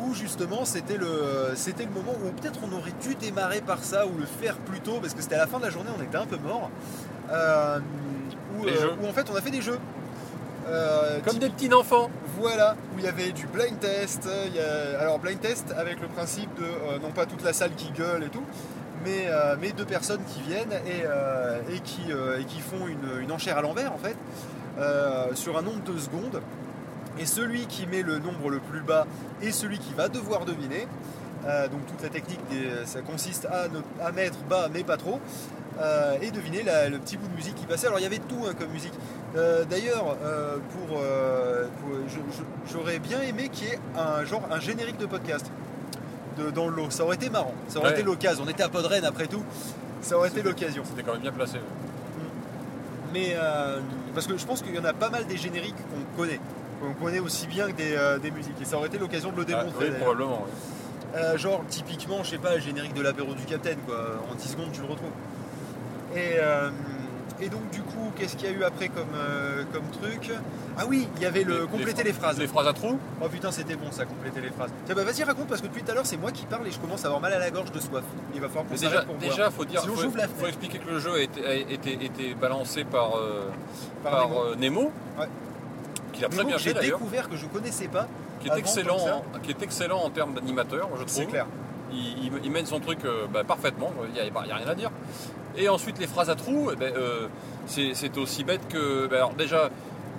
[0.01, 4.07] où justement c'était le, c'était le moment où peut-être on aurait dû démarrer par ça
[4.07, 6.03] ou le faire plus tôt, parce que c'était à la fin de la journée, on
[6.03, 6.71] était un peu mort.
[7.31, 7.79] Euh,
[8.59, 9.79] où, en fait on a fait des jeux.
[11.25, 12.11] Comme des petits enfants.
[12.41, 14.29] Voilà, où il y avait du blind test.
[14.47, 17.73] il y a- alors blind test avec le principe de non pas toute la salle
[17.77, 18.43] qui gueule et tout,
[19.05, 21.61] mais, euh, mais deux personnes qui viennent et, euh,
[22.11, 24.17] euh, qui font une, enchère à l'envers en fait,
[25.35, 26.41] sur un nombre de secondes.
[27.19, 29.07] Et celui qui met le nombre le plus bas
[29.43, 30.87] est celui qui va devoir deviner.
[31.45, 32.41] Donc toute la technique,
[32.85, 35.21] ça consiste à, ne- à mettre bas mais pas trop.
[36.23, 37.87] et deviner le petit bout de musique qui passait.
[37.87, 38.95] Alors il y avait tout hein, comme musique.
[39.35, 40.17] D'ailleurs,
[40.73, 40.99] pour,
[42.73, 45.51] j'aurais bien aimé qu'il y ait un genre un générique de podcast
[46.39, 46.91] de- dans le lot.
[46.91, 47.55] Ça aurait été marrant.
[47.69, 47.95] Ça aurait Ouais.
[47.95, 48.45] été l'occasion.
[48.47, 49.43] On était à Podren après tout.
[50.03, 50.83] Ça aurait été l'occasion.
[50.87, 51.59] C'était quand même bien placé.
[53.13, 53.81] Mais euh,
[54.15, 56.41] parce que je pense qu'il y en a pas mal des génériques qu'on connaît.
[56.81, 58.55] Qu'on connaît aussi bien que des, euh, des musiques.
[58.61, 59.71] Et ça aurait été l'occasion de le Ah, démontrer.
[59.87, 59.99] oui, d'ailleurs.
[59.99, 60.45] probablement.
[60.47, 60.53] oui.
[61.17, 63.97] Euh, genre, typiquement, je sais pas, le générique de l'apéro du Capitaine, quoi.
[64.31, 65.11] En 10 secondes, tu le retrouves.
[66.15, 66.71] Et, euh,
[67.43, 70.31] et donc, du coup, qu'est-ce qu'il y a eu après comme, euh, comme truc
[70.79, 72.39] Ah oui, il y avait le Les- compléter les, phrases.
[72.39, 74.71] Les phrases à trous Oh putain, c'était bon ça, compléter les phrases.
[74.87, 76.71] Tiens, bah vas-y, raconte, parce que depuis tout à l'heure, c'est moi qui parle et
[76.71, 78.05] je commence à avoir mal à la gorge de soif.
[78.35, 80.91] Il va falloir qu'on déjà, pour déjà, faut dire, Sinon, faut, la faut expliquer que
[80.91, 83.49] le jeu a été, a été, été balancé par, euh,
[84.03, 84.41] Par par, Nemo.
[84.45, 85.27] euh, Nemo, Ouais.
[86.13, 88.07] qui l'a très Nemo bien fait j'ai découvert que je connaissais pas.
[88.41, 91.33] qui est excellent, en, qui est excellent en termes d'animateur, je C'est trouve.
[91.33, 91.47] clair.
[91.93, 94.91] Il, il- il mène son truc euh, bah, parfaitement, il n'y a rien à dire.
[95.57, 97.27] Et ensuite, les phrases à trous, eh ben, euh,
[97.67, 99.07] c'est aussi bête que.
[99.09, 99.71] ben, alors déjà,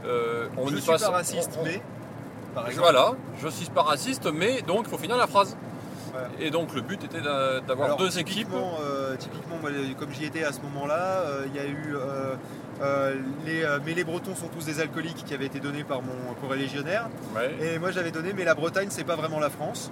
[0.06, 1.04] euh, on je y suis passe.
[1.04, 1.82] pas raciste, on- on- mais.
[2.54, 2.84] Par exemple.
[2.92, 5.56] Voilà, je suis pas raciste, mais donc il faut finir la phrase.
[6.12, 6.28] Voilà.
[6.42, 8.40] Et donc le but était d'a- d'avoir deux équipes.
[8.50, 9.56] typiquement, euh, typiquement,
[9.98, 11.96] comme j'y étais à ce moment-là, il y a eu
[12.82, 13.16] euh, euh,
[13.46, 16.34] les, euh, mais les Bretons sont tous des alcooliques qui avaient été donnés par mon
[16.42, 17.10] corélégionnaire.
[17.36, 17.56] Ouais.
[17.62, 19.92] Et moi j'avais donné, mais la Bretagne c'est pas vraiment la France.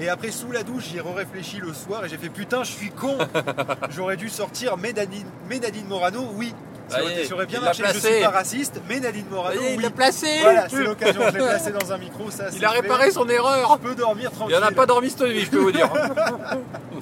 [0.00, 2.70] Et après sous la douche, j'y ai réfléchi le soir et j'ai fait putain, je
[2.72, 3.18] suis con.
[3.90, 6.54] J'aurais dû sortir mais Nadine, Morano, oui.
[6.88, 7.84] Ça aurait, ça bien il marché.
[7.86, 9.82] Je suis pas raciste, mais Nadine Morano, Et il oui.
[9.84, 11.22] l'a placé Voilà, c'est l'occasion.
[11.28, 12.46] Je l'ai placé dans un micro, ça.
[12.52, 12.80] Il a fait.
[12.80, 14.56] réparé son erreur Je peux dormir Il tranquille.
[14.56, 15.88] n'y en a pas dormi cette nuit, je peux vous dire.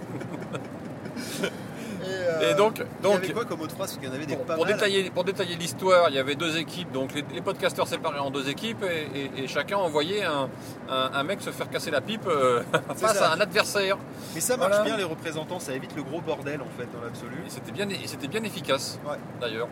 [2.41, 4.15] Et, euh, donc, il y donc avait quoi comme autre phrase Parce qu'il y en
[4.15, 4.75] avait des pour, pas pour mal.
[4.75, 8.31] détailler, pour détailler l'histoire, il y avait deux équipes, donc les, les podcasteurs séparés en
[8.31, 10.49] deux équipes, et, et- et chacun envoyait un,
[10.91, 12.63] un- un mec se faire casser la pipe euh,
[12.97, 13.31] face ça.
[13.31, 13.99] à un adversaire.
[14.35, 14.85] Mais ça marche Voilà.
[14.85, 17.37] bien les représentants, ça évite le gros bordel en fait dans l'absolu.
[17.47, 19.17] Et c'était bien, c'était bien efficace, Ouais.
[19.41, 19.69] d'ailleurs.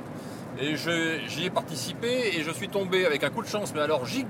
[0.59, 3.81] Et je- j'y ai participé et je suis tombé avec un coup de chance, mais
[3.83, 4.25] alors j'y.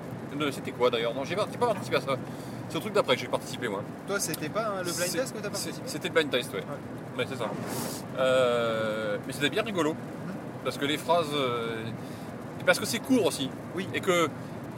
[0.52, 1.14] C'était quoi d'ailleurs?
[1.14, 2.16] Non, j'ai pas participé à ça.
[2.68, 3.82] C'est au truc d'après que j'ai participé moi.
[4.06, 6.64] Toi, c'était pas hein, le blind test que t'as participé C'était blind test, ouais.
[7.16, 7.50] Ouais, c'est ça.
[8.18, 9.94] Euh, mais c'était bien rigolo.
[10.64, 11.26] Parce que les phrases.
[11.34, 11.84] euh,
[12.60, 13.50] et parce que c'est court aussi.
[13.74, 13.88] Oui.
[13.94, 14.28] Et que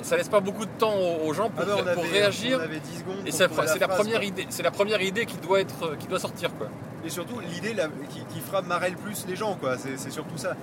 [0.03, 2.59] ça laisse pas beaucoup de temps aux, gens pour, Ah pour réagir.
[2.61, 3.17] On avait 10 secondes.
[3.27, 3.49] Et c'est
[3.81, 6.69] la, première idée, c'est la première idée qui doit être, qui doit sortir quoi.
[7.05, 7.75] Et surtout, l'idée
[8.11, 9.77] qui, qui fera marrer le plus les gens, quoi.
[9.79, 10.55] C'est surtout ça.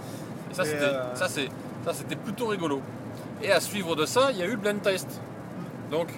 [0.52, 1.50] Et ça c'était, euh, ça c'est,
[1.86, 2.82] ça c'était plutôt rigolo.
[3.42, 5.22] Et à suivre de ça, il y a eu le blind test.
[5.92, 6.10] Donc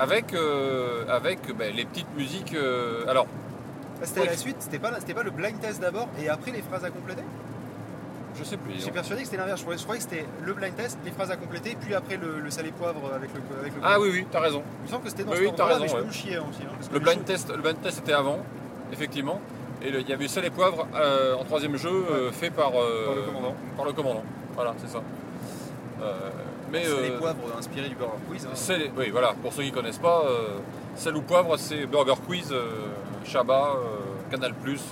[0.00, 2.54] avec, euh, avec ben, les petites musiques.
[2.54, 3.26] euh, alors
[4.02, 6.62] Ah, C'était la suite, c'était pas, c'était pas le blind test d'abord et après les
[6.62, 7.22] phrases à compléter?
[8.38, 8.74] Je sais plus.
[8.78, 9.58] J'ai persuadé que c'était l'inverse.
[9.58, 12.16] Je croyais, je croyais que c'était le blind test, les phrases à compléter, puis après
[12.16, 13.40] le, le salé poivre avec le.
[13.60, 14.62] Avec le Ah oui, oui, t'as raison.
[14.80, 16.00] Il me semble que c'était dans Oui, ce oui, t'as ordre-là, raison, mais je peux
[16.00, 16.06] ouais.
[16.06, 16.62] me chier hein, aussi.
[16.62, 18.38] hein, parce que Le blind test, le blind test était avant,
[18.92, 19.40] effectivement.
[19.82, 22.70] Et le- il y avait sel et poivre euh, en troisième jeu euh, fait par,
[22.80, 23.54] euh, Par le commandant.
[23.76, 24.24] par le commandant.
[24.54, 25.02] Voilà, c'est ça.
[26.02, 26.12] Euh,
[26.72, 28.46] mais C'est les euh, poivres inspirés du Burger Quiz.
[28.46, 28.74] hein.
[28.96, 30.58] oui, voilà, pour ceux qui connaissent pas, euh,
[30.96, 32.64] sel ou poivre, c'est Burger Quiz, euh,
[33.24, 34.82] Chabat, euh, Canal Plus.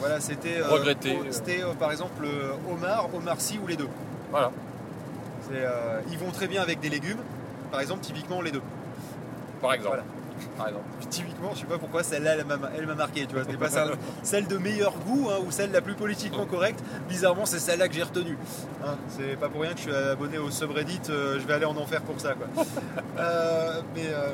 [0.00, 0.60] Voilà, c'était.
[0.60, 1.18] euh, Regretté.
[1.30, 3.88] C'était euh, par exemple euh, Omar, Omar Sy ou les deux.
[4.30, 4.50] voilà.
[5.50, 7.18] C'est, euh, ils vont très bien avec des légumes.
[7.70, 8.62] Par exemple, typiquement les deux.
[9.60, 9.96] Par exemple.
[9.96, 10.04] Voilà.
[10.56, 10.84] Par exemple.
[10.98, 13.26] Puis typiquement, je sais pas pourquoi celle-là, elle m'a, marqué.
[13.26, 13.90] Tu vois, c'était pas celle,
[14.22, 16.80] celle de meilleur goût hein, ou celle la plus politiquement correcte.
[17.08, 18.36] Bizarrement, c'est celle-là que j'ai retenue.
[18.84, 21.00] Hein, c'est pas pour rien que je suis abonné au subreddit.
[21.10, 22.46] euh, je vais aller en enfer pour ça, quoi.
[23.18, 24.30] Euh, mais, euh,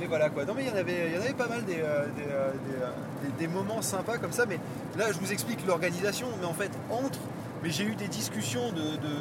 [0.00, 0.44] mais voilà, quoi.
[0.46, 2.22] Non, mais il y en avait, il y en avait pas mal des, euh, des,
[2.22, 2.88] euh, des, euh,
[3.22, 4.46] des- des moments sympas comme ça.
[4.46, 4.58] Mais
[4.98, 6.26] là, je vous explique l'organisation.
[6.40, 7.18] Mais en fait, entre,
[7.62, 9.14] mais j'ai eu des discussions de, de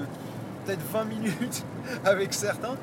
[0.70, 1.66] peut-être 20 minutes
[2.06, 2.76] avec certains.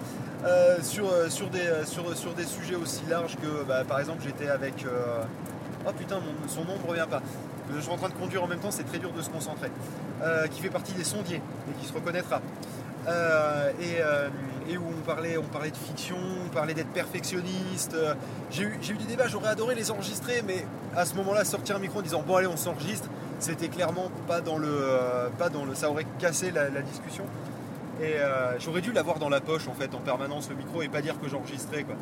[0.45, 4.01] Euh, sur, euh, sur, des, euh, sur, sur des sujets aussi larges que, bah, par
[4.01, 4.85] exemple, j'étais avec.
[5.89, 6.19] Oh putain,
[6.49, 7.23] son nom ne revient pas.
[7.75, 9.71] Je suis en train de conduire en même temps, c'est très dur de se concentrer.
[10.51, 11.37] Qui fait partie des sondiers
[11.71, 12.41] et qui se reconnaîtra.
[13.81, 14.01] Et,
[14.73, 17.97] et où on parlait, on parlait de fiction, on parlait d'être perfectionniste.
[18.51, 20.65] J'ai eu, eu des débats, j'aurais adoré les enregistrer, mais
[20.97, 24.41] à ce moment-là, sortir un micro en disant bon allez, on s'enregistre, c'était clairement pas
[24.41, 24.69] dans le,
[25.39, 27.25] pas dans le, ça aurait cassé la discussion.
[28.01, 30.89] Et euh, j'aurais dû l'avoir dans la poche en fait en permanence le micro et
[30.89, 31.95] pas dire que j'enregistrais quoi.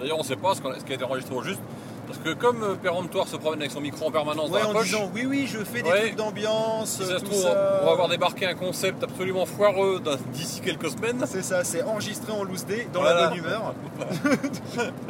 [0.00, 1.60] D'ailleurs, on ne sait pas ce, a- ce qui a été enregistré au juste.
[2.06, 4.70] Parce que comme euh, Péremptoire se promène avec son micro en permanence Ouais, dans la
[4.70, 6.00] en poche, disant oui oui je fais des Ouais.
[6.00, 7.80] trucs d'ambiance, si ça se tout trouve, ça.
[7.82, 10.00] on va avoir débarqué un concept absolument foireux
[10.32, 11.22] d'ici quelques semaines.
[11.26, 13.20] C'est ça, c'est enregistré en loose day dans Voilà.
[13.22, 13.74] la bonne humeur.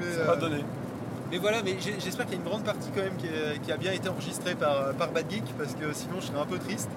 [0.00, 0.64] mais, Ça euh, va donner.
[1.30, 3.70] mais voilà, mais j'espère qu'il y a une grande partie quand même qui, est- qui
[3.72, 6.58] a bien été enregistrée par, par Bad Geek parce que sinon je serais un peu
[6.58, 6.88] triste.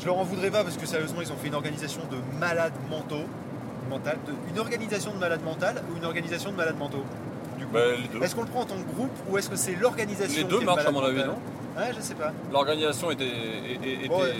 [0.00, 2.72] Je leur en voudrais pas parce que sérieusement ils ont fait une organisation de malades
[2.90, 3.24] mentaux.
[3.90, 7.04] Mental, de- une organisation de malades mentales ou une organisation de malades mentaux
[7.58, 7.72] du coup.
[7.72, 7.80] Bah.
[8.22, 10.60] Est-ce qu'on le prend en tant que groupe ou est-ce que c'est l'organisation Les deux
[10.60, 11.38] marchent à mon avis, non
[11.76, 12.32] Ouais, je sais pas.
[12.52, 14.34] L'organisation était, était- était- Bon, ouais,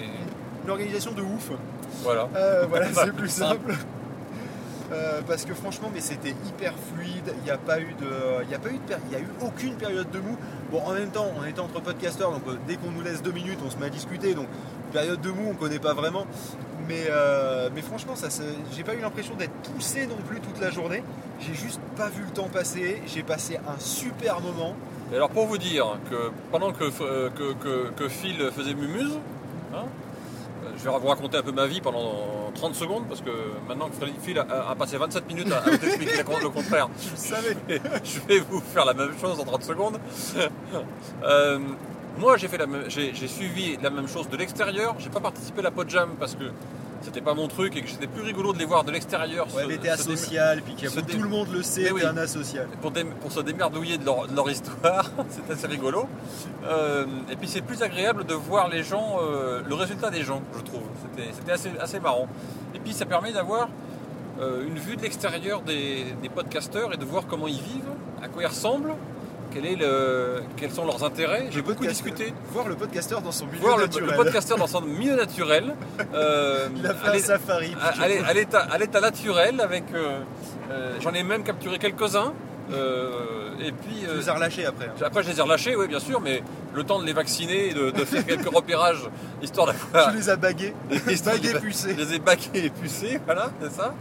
[0.64, 1.50] une organisation de ouf.
[2.02, 2.28] voilà.
[2.36, 3.74] Euh, voilà, c'est plus simple.
[4.90, 7.34] Euh, parce que franchement, mais c'était hyper fluide.
[7.38, 8.06] Il n'y a pas eu de,
[8.44, 10.36] il y a pas eu de, il y a eu aucune période de mou.
[10.70, 13.32] Bon, en même temps, on était entre podcasteurs, donc euh, dès qu'on nous laisse deux
[13.32, 14.34] minutes, on se met à discuter.
[14.34, 14.46] Donc
[14.88, 16.26] période de mou, on connaît pas vraiment.
[16.88, 18.28] Mais, euh, mais franchement, ça,
[18.74, 21.02] j'ai pas eu l'impression d'être poussé non plus toute la journée.
[21.40, 23.02] J'ai juste pas vu le temps passer.
[23.06, 24.74] J'ai passé un super moment.
[25.12, 29.18] Et alors pour vous dire que pendant que, euh, que, que- que Phil faisait Mumuse,
[29.74, 29.84] hein,
[30.64, 33.30] euh, je vais vous raconter un peu ma vie pendant 30 secondes parce que
[33.68, 37.10] maintenant que Phil a, a passé 27 minutes à, à vous expliquer le contraire, Tu
[37.10, 37.56] le savais.
[38.04, 39.98] je vais vous faire la même chose en 30 secondes.
[41.24, 41.58] Euh,
[42.18, 44.94] moi j'ai fait la même- j'ai j'ai suivi la même chose de l'extérieur.
[44.98, 46.44] J'ai pas participé à la Podjam parce que
[47.00, 49.46] c'était pas mon truc et que c'était plus rigolo de les voir de l'extérieur.
[49.54, 52.02] Ouais, mais t'es asocial, puis dé- tout le monde le sait, t'es oui.
[52.04, 52.66] un asocial.
[52.82, 56.06] pour, dé- pour se démerdouiller de leur, de leur histoire, c'est assez rigolo.
[56.66, 60.42] Euh, et puis c'est plus agréable de voir les gens, euh, le résultat des gens,
[60.56, 60.82] je trouve.
[61.16, 62.26] C'était- C'était assez, assez marrant.
[62.74, 63.68] Et puis ça permet d'avoir
[64.40, 68.28] euh, une vue de l'extérieur des, des podcasteurs et de voir comment ils vivent, à
[68.28, 68.94] quoi ils ressemblent,
[69.52, 71.46] quel est le, quels sont leurs intérêts?
[71.50, 72.32] J'ai beaucoup discuté.
[72.52, 74.10] Voir le podcasteur dans son milieu Voir le, naturel.
[74.10, 75.74] le podcasteur dans son milieu naturel.
[76.14, 77.74] euh, Il a fait un safari.
[77.80, 78.34] à,
[78.78, 80.20] l'état, naturel avec euh,
[80.70, 82.32] euh, j'en ai même capturé quelques-uns
[82.72, 84.86] euh, et puis Tu les as relâchés après.
[84.86, 85.04] hein.
[85.04, 86.42] après je les ai relâchés oui bien sûr mais
[86.74, 89.08] le temps de les vacciner et de, de faire quelques repérages
[89.42, 90.74] histoire d'avoir Tu les as bagués.
[91.24, 91.94] bagués pucés.
[91.96, 93.94] je les ai baqués et pucés voilà c'est ça.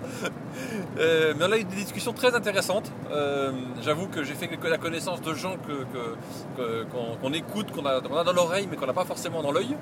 [0.99, 2.91] Euh, mais on a eu des discussions très intéressantes.
[3.11, 3.51] Euh,
[3.83, 6.15] j'avoue que j'ai fait la connaissance de gens que, que-
[6.57, 9.75] que- qu'on, qu'on écoute qu'on a, dans l'oreille mais qu'on n'a pas forcément dans l'œil.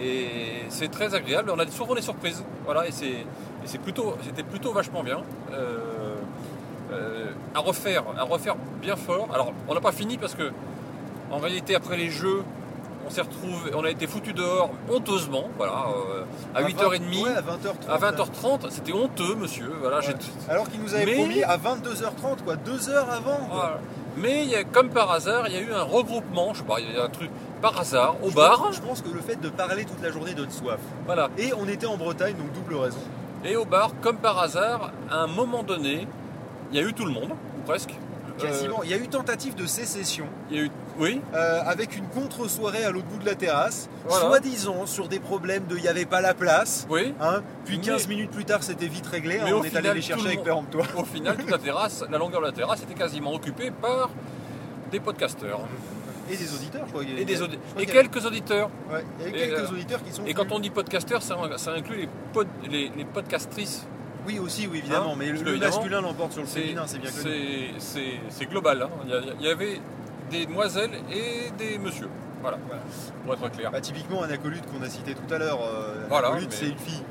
[0.00, 0.28] Et
[0.68, 1.50] c'est très agréable.
[1.54, 5.18] On a souvent des surprises voilà et c'est plutôt, c'était plutôt vachement bien.
[5.52, 9.28] Euh, à refaire à refaire bien fort.
[9.34, 10.52] Alors on n'a pas fini parce que
[11.34, 12.42] en réalité après les jeux
[13.06, 17.42] on s'est retrouvé on a été foutu dehors honteusement voilà euh, à 8h30 Ouais, à
[17.42, 17.88] 20h30.
[17.90, 20.14] à 20h30 c'était honteux monsieur voilà Ouais.
[20.48, 23.38] Alors qu'il nous avait Mais- promis à 22h30, quoi, deux heures avant.
[23.50, 23.78] Voilà.
[24.16, 26.64] Mais il y a, comme par hasard, il y a eu un regroupement, je sais
[26.64, 29.08] pas, il y a un truc par hasard au Je bar, pense- Je pense que
[29.12, 30.78] le fait de parler toute la journée donne soif.
[31.06, 31.30] voilà.
[31.38, 32.98] Et on était en Bretagne, donc double raison.
[33.44, 36.06] Et au bar, comme par hasard, à un moment donné,
[36.70, 37.94] il y a eu tout le monde, ou presque.
[38.38, 38.78] Quasiment.
[38.80, 41.96] Euh, Il y a eu tentative de sécession il y a eu, oui, euh, avec
[41.96, 44.26] une contre-soirée à l'autre bout de la terrasse, Voilà.
[44.26, 46.86] soi-disant sur des problèmes de il n'y avait pas la place.
[46.90, 47.14] oui.
[47.20, 47.42] Hein.
[47.64, 49.38] Puis Mais- 15 minutes plus tard, c'était vite réglé.
[49.40, 50.86] hein, on est final, allé les chercher le avec péremptoire.
[50.96, 54.10] Au final, toute la terrasse, la longueur de la terrasse était quasiment occupée par
[54.90, 55.60] des podcasteurs.
[56.30, 57.02] Et des auditeurs, je crois.
[57.04, 58.70] Et, des audi- crois et quelques auditeurs.
[58.90, 60.24] ouais, et, quelques euh, auditeurs qui sont.
[60.24, 63.86] Et quand on dit podcasteurs, ça, ça inclut les, pod- les, les podcastrices.
[64.26, 65.12] Oui, aussi, oui, évidemment.
[65.12, 67.74] Hein mais le, masculin l'emporte sur le féminin, c'est bien connu.
[67.78, 68.82] c'est- global.
[68.82, 68.88] hein.
[69.04, 69.80] Il, y a- il y avait
[70.38, 72.08] des demoiselles et des messieurs.
[72.42, 72.82] Voilà, Voilà.
[73.24, 73.70] pour être clair.
[73.70, 75.60] Bah, typiquement, Anacolute qu'on a cité tout à l'heure.
[75.62, 77.02] euh, Voilà, Anacolute, mais- c'est une fille.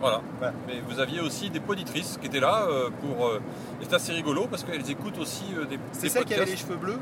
[0.00, 0.20] Voilà.
[0.38, 0.54] Voilà.
[0.66, 3.26] Mais vous aviez aussi des poditrices qui étaient là euh, pour.
[3.26, 3.40] euh,
[3.82, 6.76] c'est assez rigolo parce qu'elles écoutent aussi euh, des, C'est celle qui avait les cheveux
[6.76, 6.98] bleus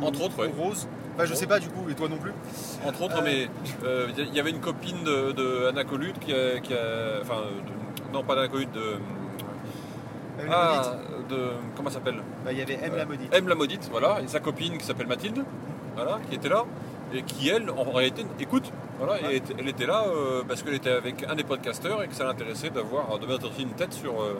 [0.00, 0.52] ou, Entre autres, ou ouais.
[0.58, 0.88] roses?
[1.14, 2.32] Enfin, je sais pas du coup, et toi non plus?
[2.86, 3.48] entre autres, mais
[4.18, 6.58] il y avait une copine de, de Anna Colute qui a.
[6.60, 8.94] qui a- enfin, de- non, pas d'Anna Colute, de.
[10.50, 10.94] Ah.
[11.30, 11.50] De.
[11.76, 13.34] Comment ça s'appelle Bah, il y avait M la maudite.
[13.34, 15.44] M la maudite, voilà, et sa copine qui s'appelle Mathilde,
[15.96, 16.64] voilà, qui était là,
[17.12, 19.42] et qui elle, en réalité, écoute, voilà, et Ouais.
[19.58, 22.70] elle était là euh, parce qu'elle était avec un des podcasteurs et que ça l'intéressait
[22.70, 24.38] d'avoir, de mettre aussi une tête sur, euh,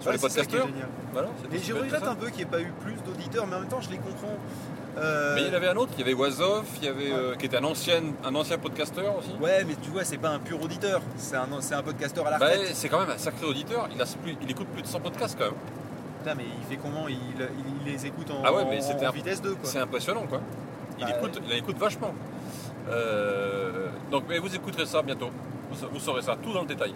[0.00, 0.66] sur Ouais, les podcasteurs.
[0.66, 0.88] génial.
[1.12, 3.60] Voilà, Et je regrette un peu qu'il n'y ait pas eu plus d'auditeurs, mais en
[3.60, 4.36] même temps, je les comprends.
[4.96, 7.10] Euh, Mais il y en avait un autre, il y avait Wazoff, il y avait,
[7.10, 7.18] Ouais.
[7.18, 9.30] euh, qui était un ancien, un ancien podcasteur aussi.
[9.40, 12.38] Ouais, mais tu vois, c'est pas un pur auditeur, c'est un, un podcasteur à la
[12.38, 14.04] Bah, c'est quand même un sacré auditeur, il, a
[14.40, 15.54] il écoute plus de 100 podcasts quand même.
[16.24, 17.48] Putain, mais il fait comment il, il-
[17.86, 19.60] il les écoute en, Ah ouais, mais en- c'était en un- vitesse 2 quoi.
[19.64, 20.40] C'est impressionnant quoi.
[20.98, 22.14] Il, Bah, écoute, il écoute vachement.
[22.90, 25.28] Euh, donc mais vous écouterez ça bientôt.
[25.70, 26.94] Vous, vous saurez ça tout dans le détail.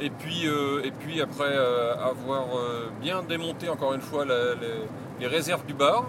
[0.00, 2.44] Et puis, euh, et puis après euh, avoir
[3.02, 4.84] bien démonté encore une fois la- les,
[5.20, 6.04] les réserves du bar,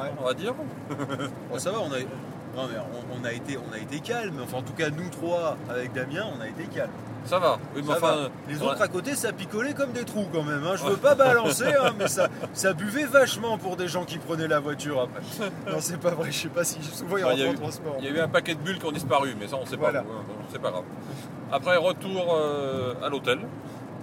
[0.00, 0.10] Ouais.
[0.20, 0.54] on va dire.
[1.50, 1.98] Bon, ça va, on a,
[2.56, 4.38] non, mais on, on a été, on a été calme.
[4.44, 6.90] Enfin, en tout cas, nous trois avec Damien, on a été calme.
[7.24, 7.58] Ça va.
[7.74, 8.28] Oui, mais Ça enfin, va.
[8.48, 10.62] Les a- autres à côté, ça picolait comme des trous quand même.
[10.64, 10.74] hein.
[10.76, 14.48] Je veux pas balancer, hein, mais ça, ça buvait vachement pour des gens qui prenaient
[14.48, 15.22] la voiture après.
[15.72, 16.30] Non, c'est pas vrai.
[16.30, 17.96] Je sais pas si souvent il y a eu- transport.
[17.98, 19.76] il y a eu un paquet de bulles qui ont disparu, mais ça on sait
[19.76, 20.00] Voilà.
[20.02, 20.08] pas.
[20.52, 20.84] C'est pas grave.
[21.50, 23.38] Après retour euh, à l'hôtel.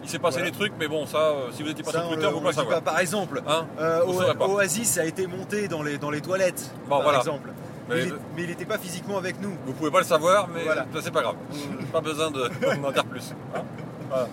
[0.03, 0.49] Il s'est passé Voilà.
[0.49, 2.47] des trucs, mais bon, ça, euh, si vous étiez pas Ça, sur Twitter, vous pouvez
[2.47, 2.81] le savoir.
[2.81, 2.91] pas.
[2.91, 4.01] Par exemple, Hein euh.
[4.47, 7.19] Oasis a été monté dans les, dans les toilettes, Bon, par voilà.
[7.19, 7.51] exemple.
[7.95, 9.51] Mais- il est- mais il n'était pas physiquement avec nous.
[9.65, 10.85] Vous pouvez pas le savoir, mais Voilà.
[10.93, 11.35] ça, c'est pas grave.
[11.91, 12.49] pas besoin de-
[12.81, 13.33] d'en dire plus.
[13.55, 13.61] hein.
[14.09, 14.27] Voilà.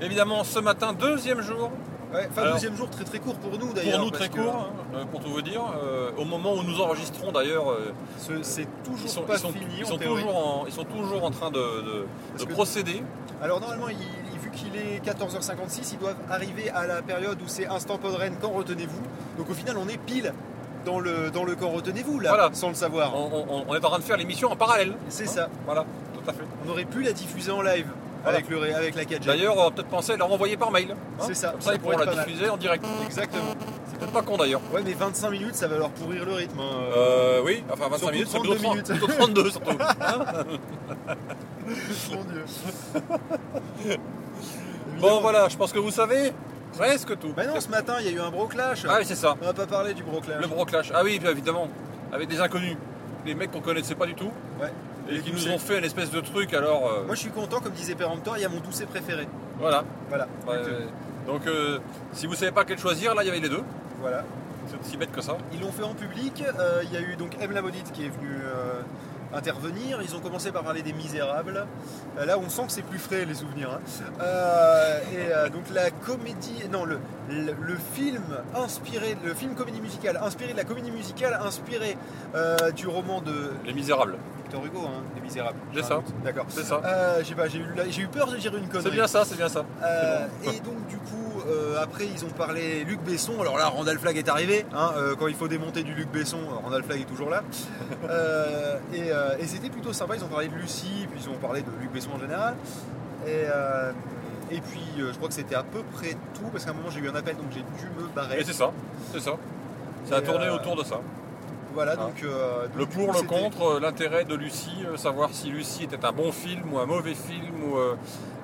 [0.00, 1.70] Évidemment, ce matin, deuxième jour,
[2.12, 3.98] Ouais, enfin, Alors, deuxième jour très très court pour nous pour d'ailleurs.
[3.98, 5.62] nous parce très que court, hein, euh, pour tout vous dire.
[5.82, 9.40] euh, au moment où nous enregistrons d'ailleurs, euh, ce- C'est toujours ils sont, pas ils
[9.40, 9.64] sont- fini.
[9.80, 13.02] ils sont toujours en, ils sont toujours en train de, de- Parce de que- procéder.
[13.42, 17.66] Alors normalement, il- vu qu'il est 14h56, ils doivent arriver à la période où c'est
[17.66, 19.02] instant podren, quand retenez-vous.
[19.36, 20.32] Donc au final, on est pile
[20.84, 22.50] dans le, dans le quand retenez-vous là, Voilà.
[22.52, 23.14] sans le savoir.
[23.16, 24.92] On, on- on est en train de faire l'émission en parallèle.
[25.08, 25.48] C'est Hein ça.
[25.66, 26.44] Voilà, tout à fait.
[26.66, 27.86] On aurait pu la diffuser en live
[28.22, 28.38] Voilà.
[28.38, 29.24] avec, le, avec la 4G.
[29.26, 30.92] D'ailleurs, on va peut-être penser à la renvoyer par mail.
[30.92, 30.96] hein.
[31.20, 32.24] C'est ça, Comme ça ça, ils pourront la mal.
[32.26, 32.84] diffuser en direct.
[33.06, 33.54] Exactement.
[33.90, 34.60] C'est peut-être pas con d'ailleurs.
[34.72, 36.58] Ouais, mais 25 minutes, ça va leur pourrir le rythme.
[36.60, 36.72] hein.
[36.96, 38.88] Euh, oui, enfin 25 Surtout minutes, c'est 32 plutôt 30 minutes.
[38.88, 39.70] plutôt 32 surtout.
[42.14, 42.44] Mon Dieu.
[45.00, 46.32] bon voilà, je pense que vous savez
[46.76, 47.32] presque tout.
[47.36, 48.84] Bah non, ce matin, il y a eu un broclash.
[48.88, 49.34] Ah oui, c'est ça.
[49.40, 50.40] On va pas parler du broclash.
[50.40, 50.90] Le broclash.
[50.94, 51.68] Ah oui, évidemment.
[52.12, 52.76] Avec des inconnus.
[53.24, 54.30] Des mecs qu'on connaissait pas du tout.
[54.60, 54.72] Ouais.
[55.10, 56.86] Et qui nous ont fait une espèce de truc alors.
[56.90, 59.26] euh, Moi, je suis content, comme disait Péremptoire, il y a mon doucet préféré.
[59.58, 59.84] Voilà.
[60.08, 60.26] Voilà.
[60.46, 60.56] Ouais,
[61.26, 61.78] Donc, euh, euh,
[62.12, 63.62] si vous savez pas quel choisir, là il y avait les deux.
[64.00, 64.24] voilà.
[64.66, 65.36] C'est aussi bête que ça.
[65.52, 66.42] Ils l'ont fait en public.
[66.58, 67.52] euh, Il y a eu donc M.
[67.52, 68.80] Lamonite qui est venu euh,
[69.36, 70.00] intervenir.
[70.02, 71.66] Ils ont commencé par parler des Misérables.
[72.18, 73.70] Euh, là, on sent que c'est plus frais les souvenirs.
[73.72, 73.80] hein.
[74.20, 76.98] Euh, et euh, donc la comédie, non le,
[77.30, 78.22] le, le film
[78.54, 81.96] inspiré, le film comédie musicale inspiré de la comédie musicale inspiré
[82.34, 84.16] euh, du roman de Les Misérables.
[84.42, 85.58] Victor Hugo, hein, Les Misérables.
[85.72, 86.02] C'est J'ai ça.
[86.22, 86.44] D'accord.
[86.48, 86.80] C'est ça.
[87.24, 88.84] Sais pas, j'ai eu, j'ai eu peur de dire une connerie.
[88.84, 89.64] C'est bien ça, c'est bien ça.
[90.44, 93.40] Et donc du coup, euh, après ils ont parlé Luc Besson.
[93.40, 94.64] Alors là, Randall Flagg est arrivé.
[94.74, 97.42] hein, euh, quand il faut démonter du Luc Besson, euh, Randall Flagg est toujours là.
[98.94, 99.08] Et
[99.40, 100.16] et c'était plutôt sympa.
[100.16, 102.54] Ils ont parlé de Lucie, puis ils ont parlé de Luc Besson en général.
[103.26, 103.44] Et,
[104.54, 107.00] et puis je crois que c'était à peu près tout parce qu'à un moment j'ai
[107.00, 108.40] eu un appel donc j'ai dû me barrer.
[108.40, 108.70] Et c'est ça,
[109.12, 109.32] c'est ça.
[110.08, 111.00] Ça a tourné autour de ça.
[111.74, 112.22] Voilà donc.
[112.22, 116.04] euh, donc, Le pour, le contre, euh, l'intérêt de Lucie, euh, savoir si Lucie était
[116.04, 117.76] un bon film ou un mauvais film ou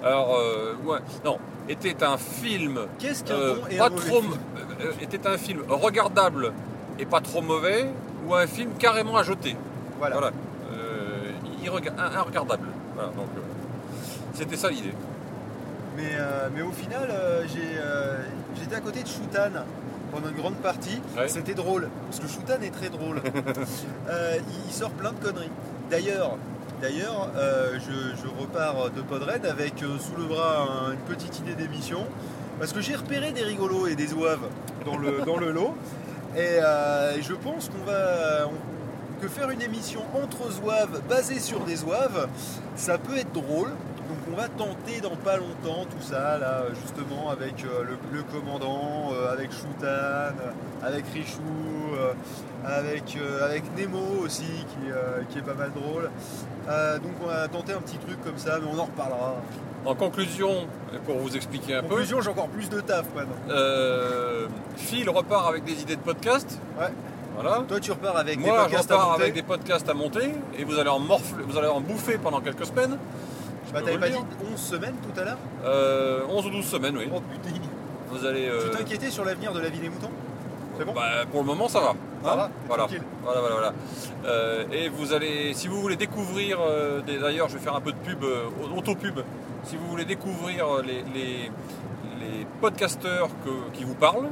[0.05, 0.39] alors
[0.85, 1.39] ouais, non,
[1.69, 4.35] était un film Qu'est-ce qu'un bon et pas un mauvais trop film
[5.03, 6.53] était un film regardable
[6.99, 7.87] et pas trop mauvais
[8.27, 9.57] ou un film carrément à jeter.
[9.99, 10.17] Voilà.
[10.17, 10.33] Voilà.
[10.73, 11.31] Euh,
[11.65, 12.67] irrega- un, un regardable.
[12.95, 13.27] Voilà, donc
[14.35, 14.95] c'était ça l'idée.
[15.97, 16.13] Mais,
[16.55, 17.09] mais au final,
[17.53, 17.79] j'ai,
[18.59, 19.51] j'étais à côté de Shoutan
[20.13, 21.01] pendant une grande partie.
[21.17, 21.29] Ouais.
[21.29, 23.21] C'était drôle, parce que Shoutan est très drôle.
[24.09, 24.39] Euh,
[24.69, 25.51] il, sort plein de conneries.
[25.91, 26.37] D'ailleurs,
[26.83, 31.39] d'ailleurs euh, je, je repars de Podred avec euh, sous le bras un- une petite
[31.39, 32.07] idée d'émission.
[32.59, 34.49] Parce que j'ai repéré des rigolos et des ouaves
[34.85, 35.75] dans le, dans le lot.
[36.37, 38.47] Et euh, je pense qu'on va.
[38.47, 42.27] on- que faire une émission entre zouaves basée sur des zouaves,
[42.75, 43.69] ça peut être drôle.
[44.11, 48.25] Donc on va tenter dans pas longtemps tout ça, là, justement, avec euh, le, le
[48.25, 50.33] commandant, euh, avec Choutan, euh,
[50.83, 51.41] avec Richou,
[51.95, 52.13] euh,
[52.65, 54.91] avec, avec Nemo aussi, qui,
[55.31, 56.11] qui est pas mal drôle.
[57.03, 59.37] Donc on va tenter un petit truc comme ça, mais on en reparlera.
[59.87, 60.67] En conclusion,
[61.07, 63.37] pour vous expliquer un En conclusion, j'ai encore plus de taf maintenant.
[64.77, 66.59] Phil repart avec des idées de podcast.
[66.79, 66.93] Ouais.
[67.37, 67.63] Voilà.
[67.67, 69.23] Toi, tu repars avec des Moi, je podcasts à repars monter.
[69.23, 72.41] avec des podcasts à monter et vous allez en morfler, vous allez en bouffer pendant
[72.41, 72.99] quelques semaines.
[73.73, 74.25] Bah, peux t'avais pas dit dire.
[74.53, 77.09] 11 semaines tout à l'heure Euh, 11 ou 12 semaines, oui.
[77.15, 77.57] Oh putain.
[78.11, 78.49] Vous allez.
[78.49, 80.11] euh, Tu t'inquiétais sur l'avenir de la vie des moutons?
[80.79, 80.93] C'est bon?
[80.93, 81.95] Bah, pour le moment, ça va.
[82.25, 82.83] Ça Hein va, voilà.
[82.85, 83.03] tranquille.
[83.23, 83.73] voilà, voilà, voilà.
[84.27, 87.81] Euh, et vous allez, si vous voulez découvrir, euh, des- d'ailleurs, je vais faire un
[87.81, 88.45] peu de pub, euh,
[88.77, 89.21] auto-pub.
[89.65, 91.51] Si vous voulez découvrir euh, les, les,
[92.21, 94.29] les podcasteurs que- qui vous parlent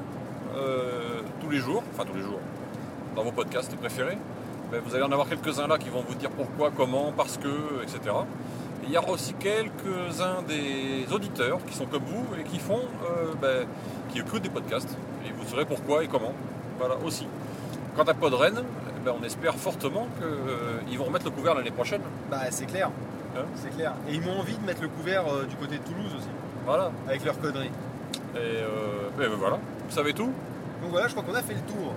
[0.57, 2.41] euh, tous les jours, enfin tous les jours,
[3.15, 4.19] dans vos podcasts préférés,
[4.73, 7.83] ben, vous allez en avoir quelques-uns là qui vont vous dire pourquoi, comment, parce que,
[7.83, 8.15] etc.
[8.85, 13.33] Il y aura aussi quelques-uns des auditeurs qui sont comme vous et qui font, euh,
[13.41, 13.67] ben,
[14.11, 14.97] qui écoutent des podcasts.
[15.27, 16.33] Et vous saurez pourquoi et comment.
[16.79, 17.27] Voilà, aussi.
[17.97, 20.07] Quant à Podren, eh ben, on espère fortement
[20.89, 22.01] qu'ils vont remettre le couvert l'année prochaine.
[22.31, 22.91] Bah c'est clair.
[23.37, 23.93] Hein c'est clair.
[24.09, 26.29] Et ils m'ont envie de mettre le couvert euh, du côté de Toulouse aussi,
[26.65, 26.91] Voilà.
[27.07, 27.71] avec leurs conneries.
[28.35, 29.57] Et, euh, ben, voilà.
[29.89, 30.33] Vous savez tout
[30.83, 31.93] Donc voilà, je crois qu'on a fait le tour.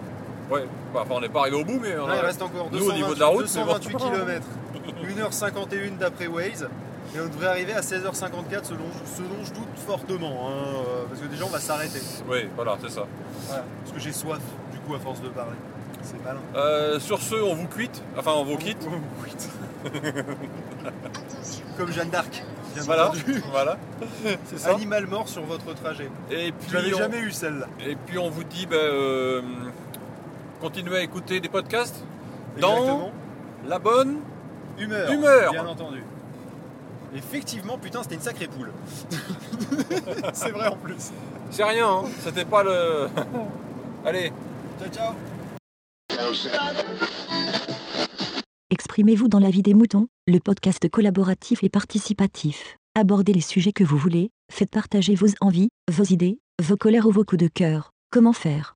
[0.49, 0.65] Ouais.
[0.93, 2.77] Bah, enfin, on n'est pas arrivé au bout, mais on a- il reste encore nous,
[2.79, 3.99] au 228, niveau de la route, c'est 228 bon.
[4.11, 4.45] km.
[4.87, 6.67] 1h51 d'après Waze.
[7.15, 10.47] Et on devrait arriver à 16h54 selon, ce dont je doute fortement.
[10.49, 10.51] hein,
[10.87, 11.99] euh, parce que déjà on va s'arrêter.
[12.29, 13.05] Oui, voilà, c'est ça.
[13.47, 13.63] Voilà.
[13.83, 14.39] Parce que j'ai soif
[14.71, 15.57] du coup à force de parler.
[16.03, 16.39] C'est malin.
[16.55, 18.01] Euh, sur ce, on vous quitte.
[18.17, 18.87] Enfin, on vous quitte.
[18.87, 19.49] On vous quitte.
[21.77, 22.43] Comme Jeanne d'Arc.
[22.73, 23.11] bien Voilà.
[23.51, 23.77] voilà.
[24.45, 24.71] C'est ça.
[24.71, 26.09] Animal mort sur votre trajet.
[26.29, 26.97] Et puis, on...
[26.97, 27.67] jamais eu celle-là.
[27.85, 29.41] Et puis on vous dit, euh,
[30.61, 32.03] continuez à écouter des podcasts
[32.59, 33.11] dans Exactement.
[33.67, 34.17] la bonne.
[34.79, 35.11] Humeur.
[35.11, 35.51] Humeur.
[35.51, 36.03] Bien entendu.
[37.15, 38.71] Effectivement, putain, c'était une sacrée poule.
[40.33, 41.11] C'est vrai en plus.
[41.49, 42.03] C'est rien, hein.
[42.19, 43.09] c'était pas le.
[44.05, 44.31] Allez,
[44.79, 45.13] Ciao, ciao.
[48.69, 52.77] Exprimez-vous dans la vie des moutons, le podcast collaboratif et participatif.
[52.95, 57.11] Abordez les sujets que vous voulez, faites partager vos envies, vos idées, vos colères ou
[57.11, 57.91] vos coups de cœur.
[58.11, 58.75] Comment faire?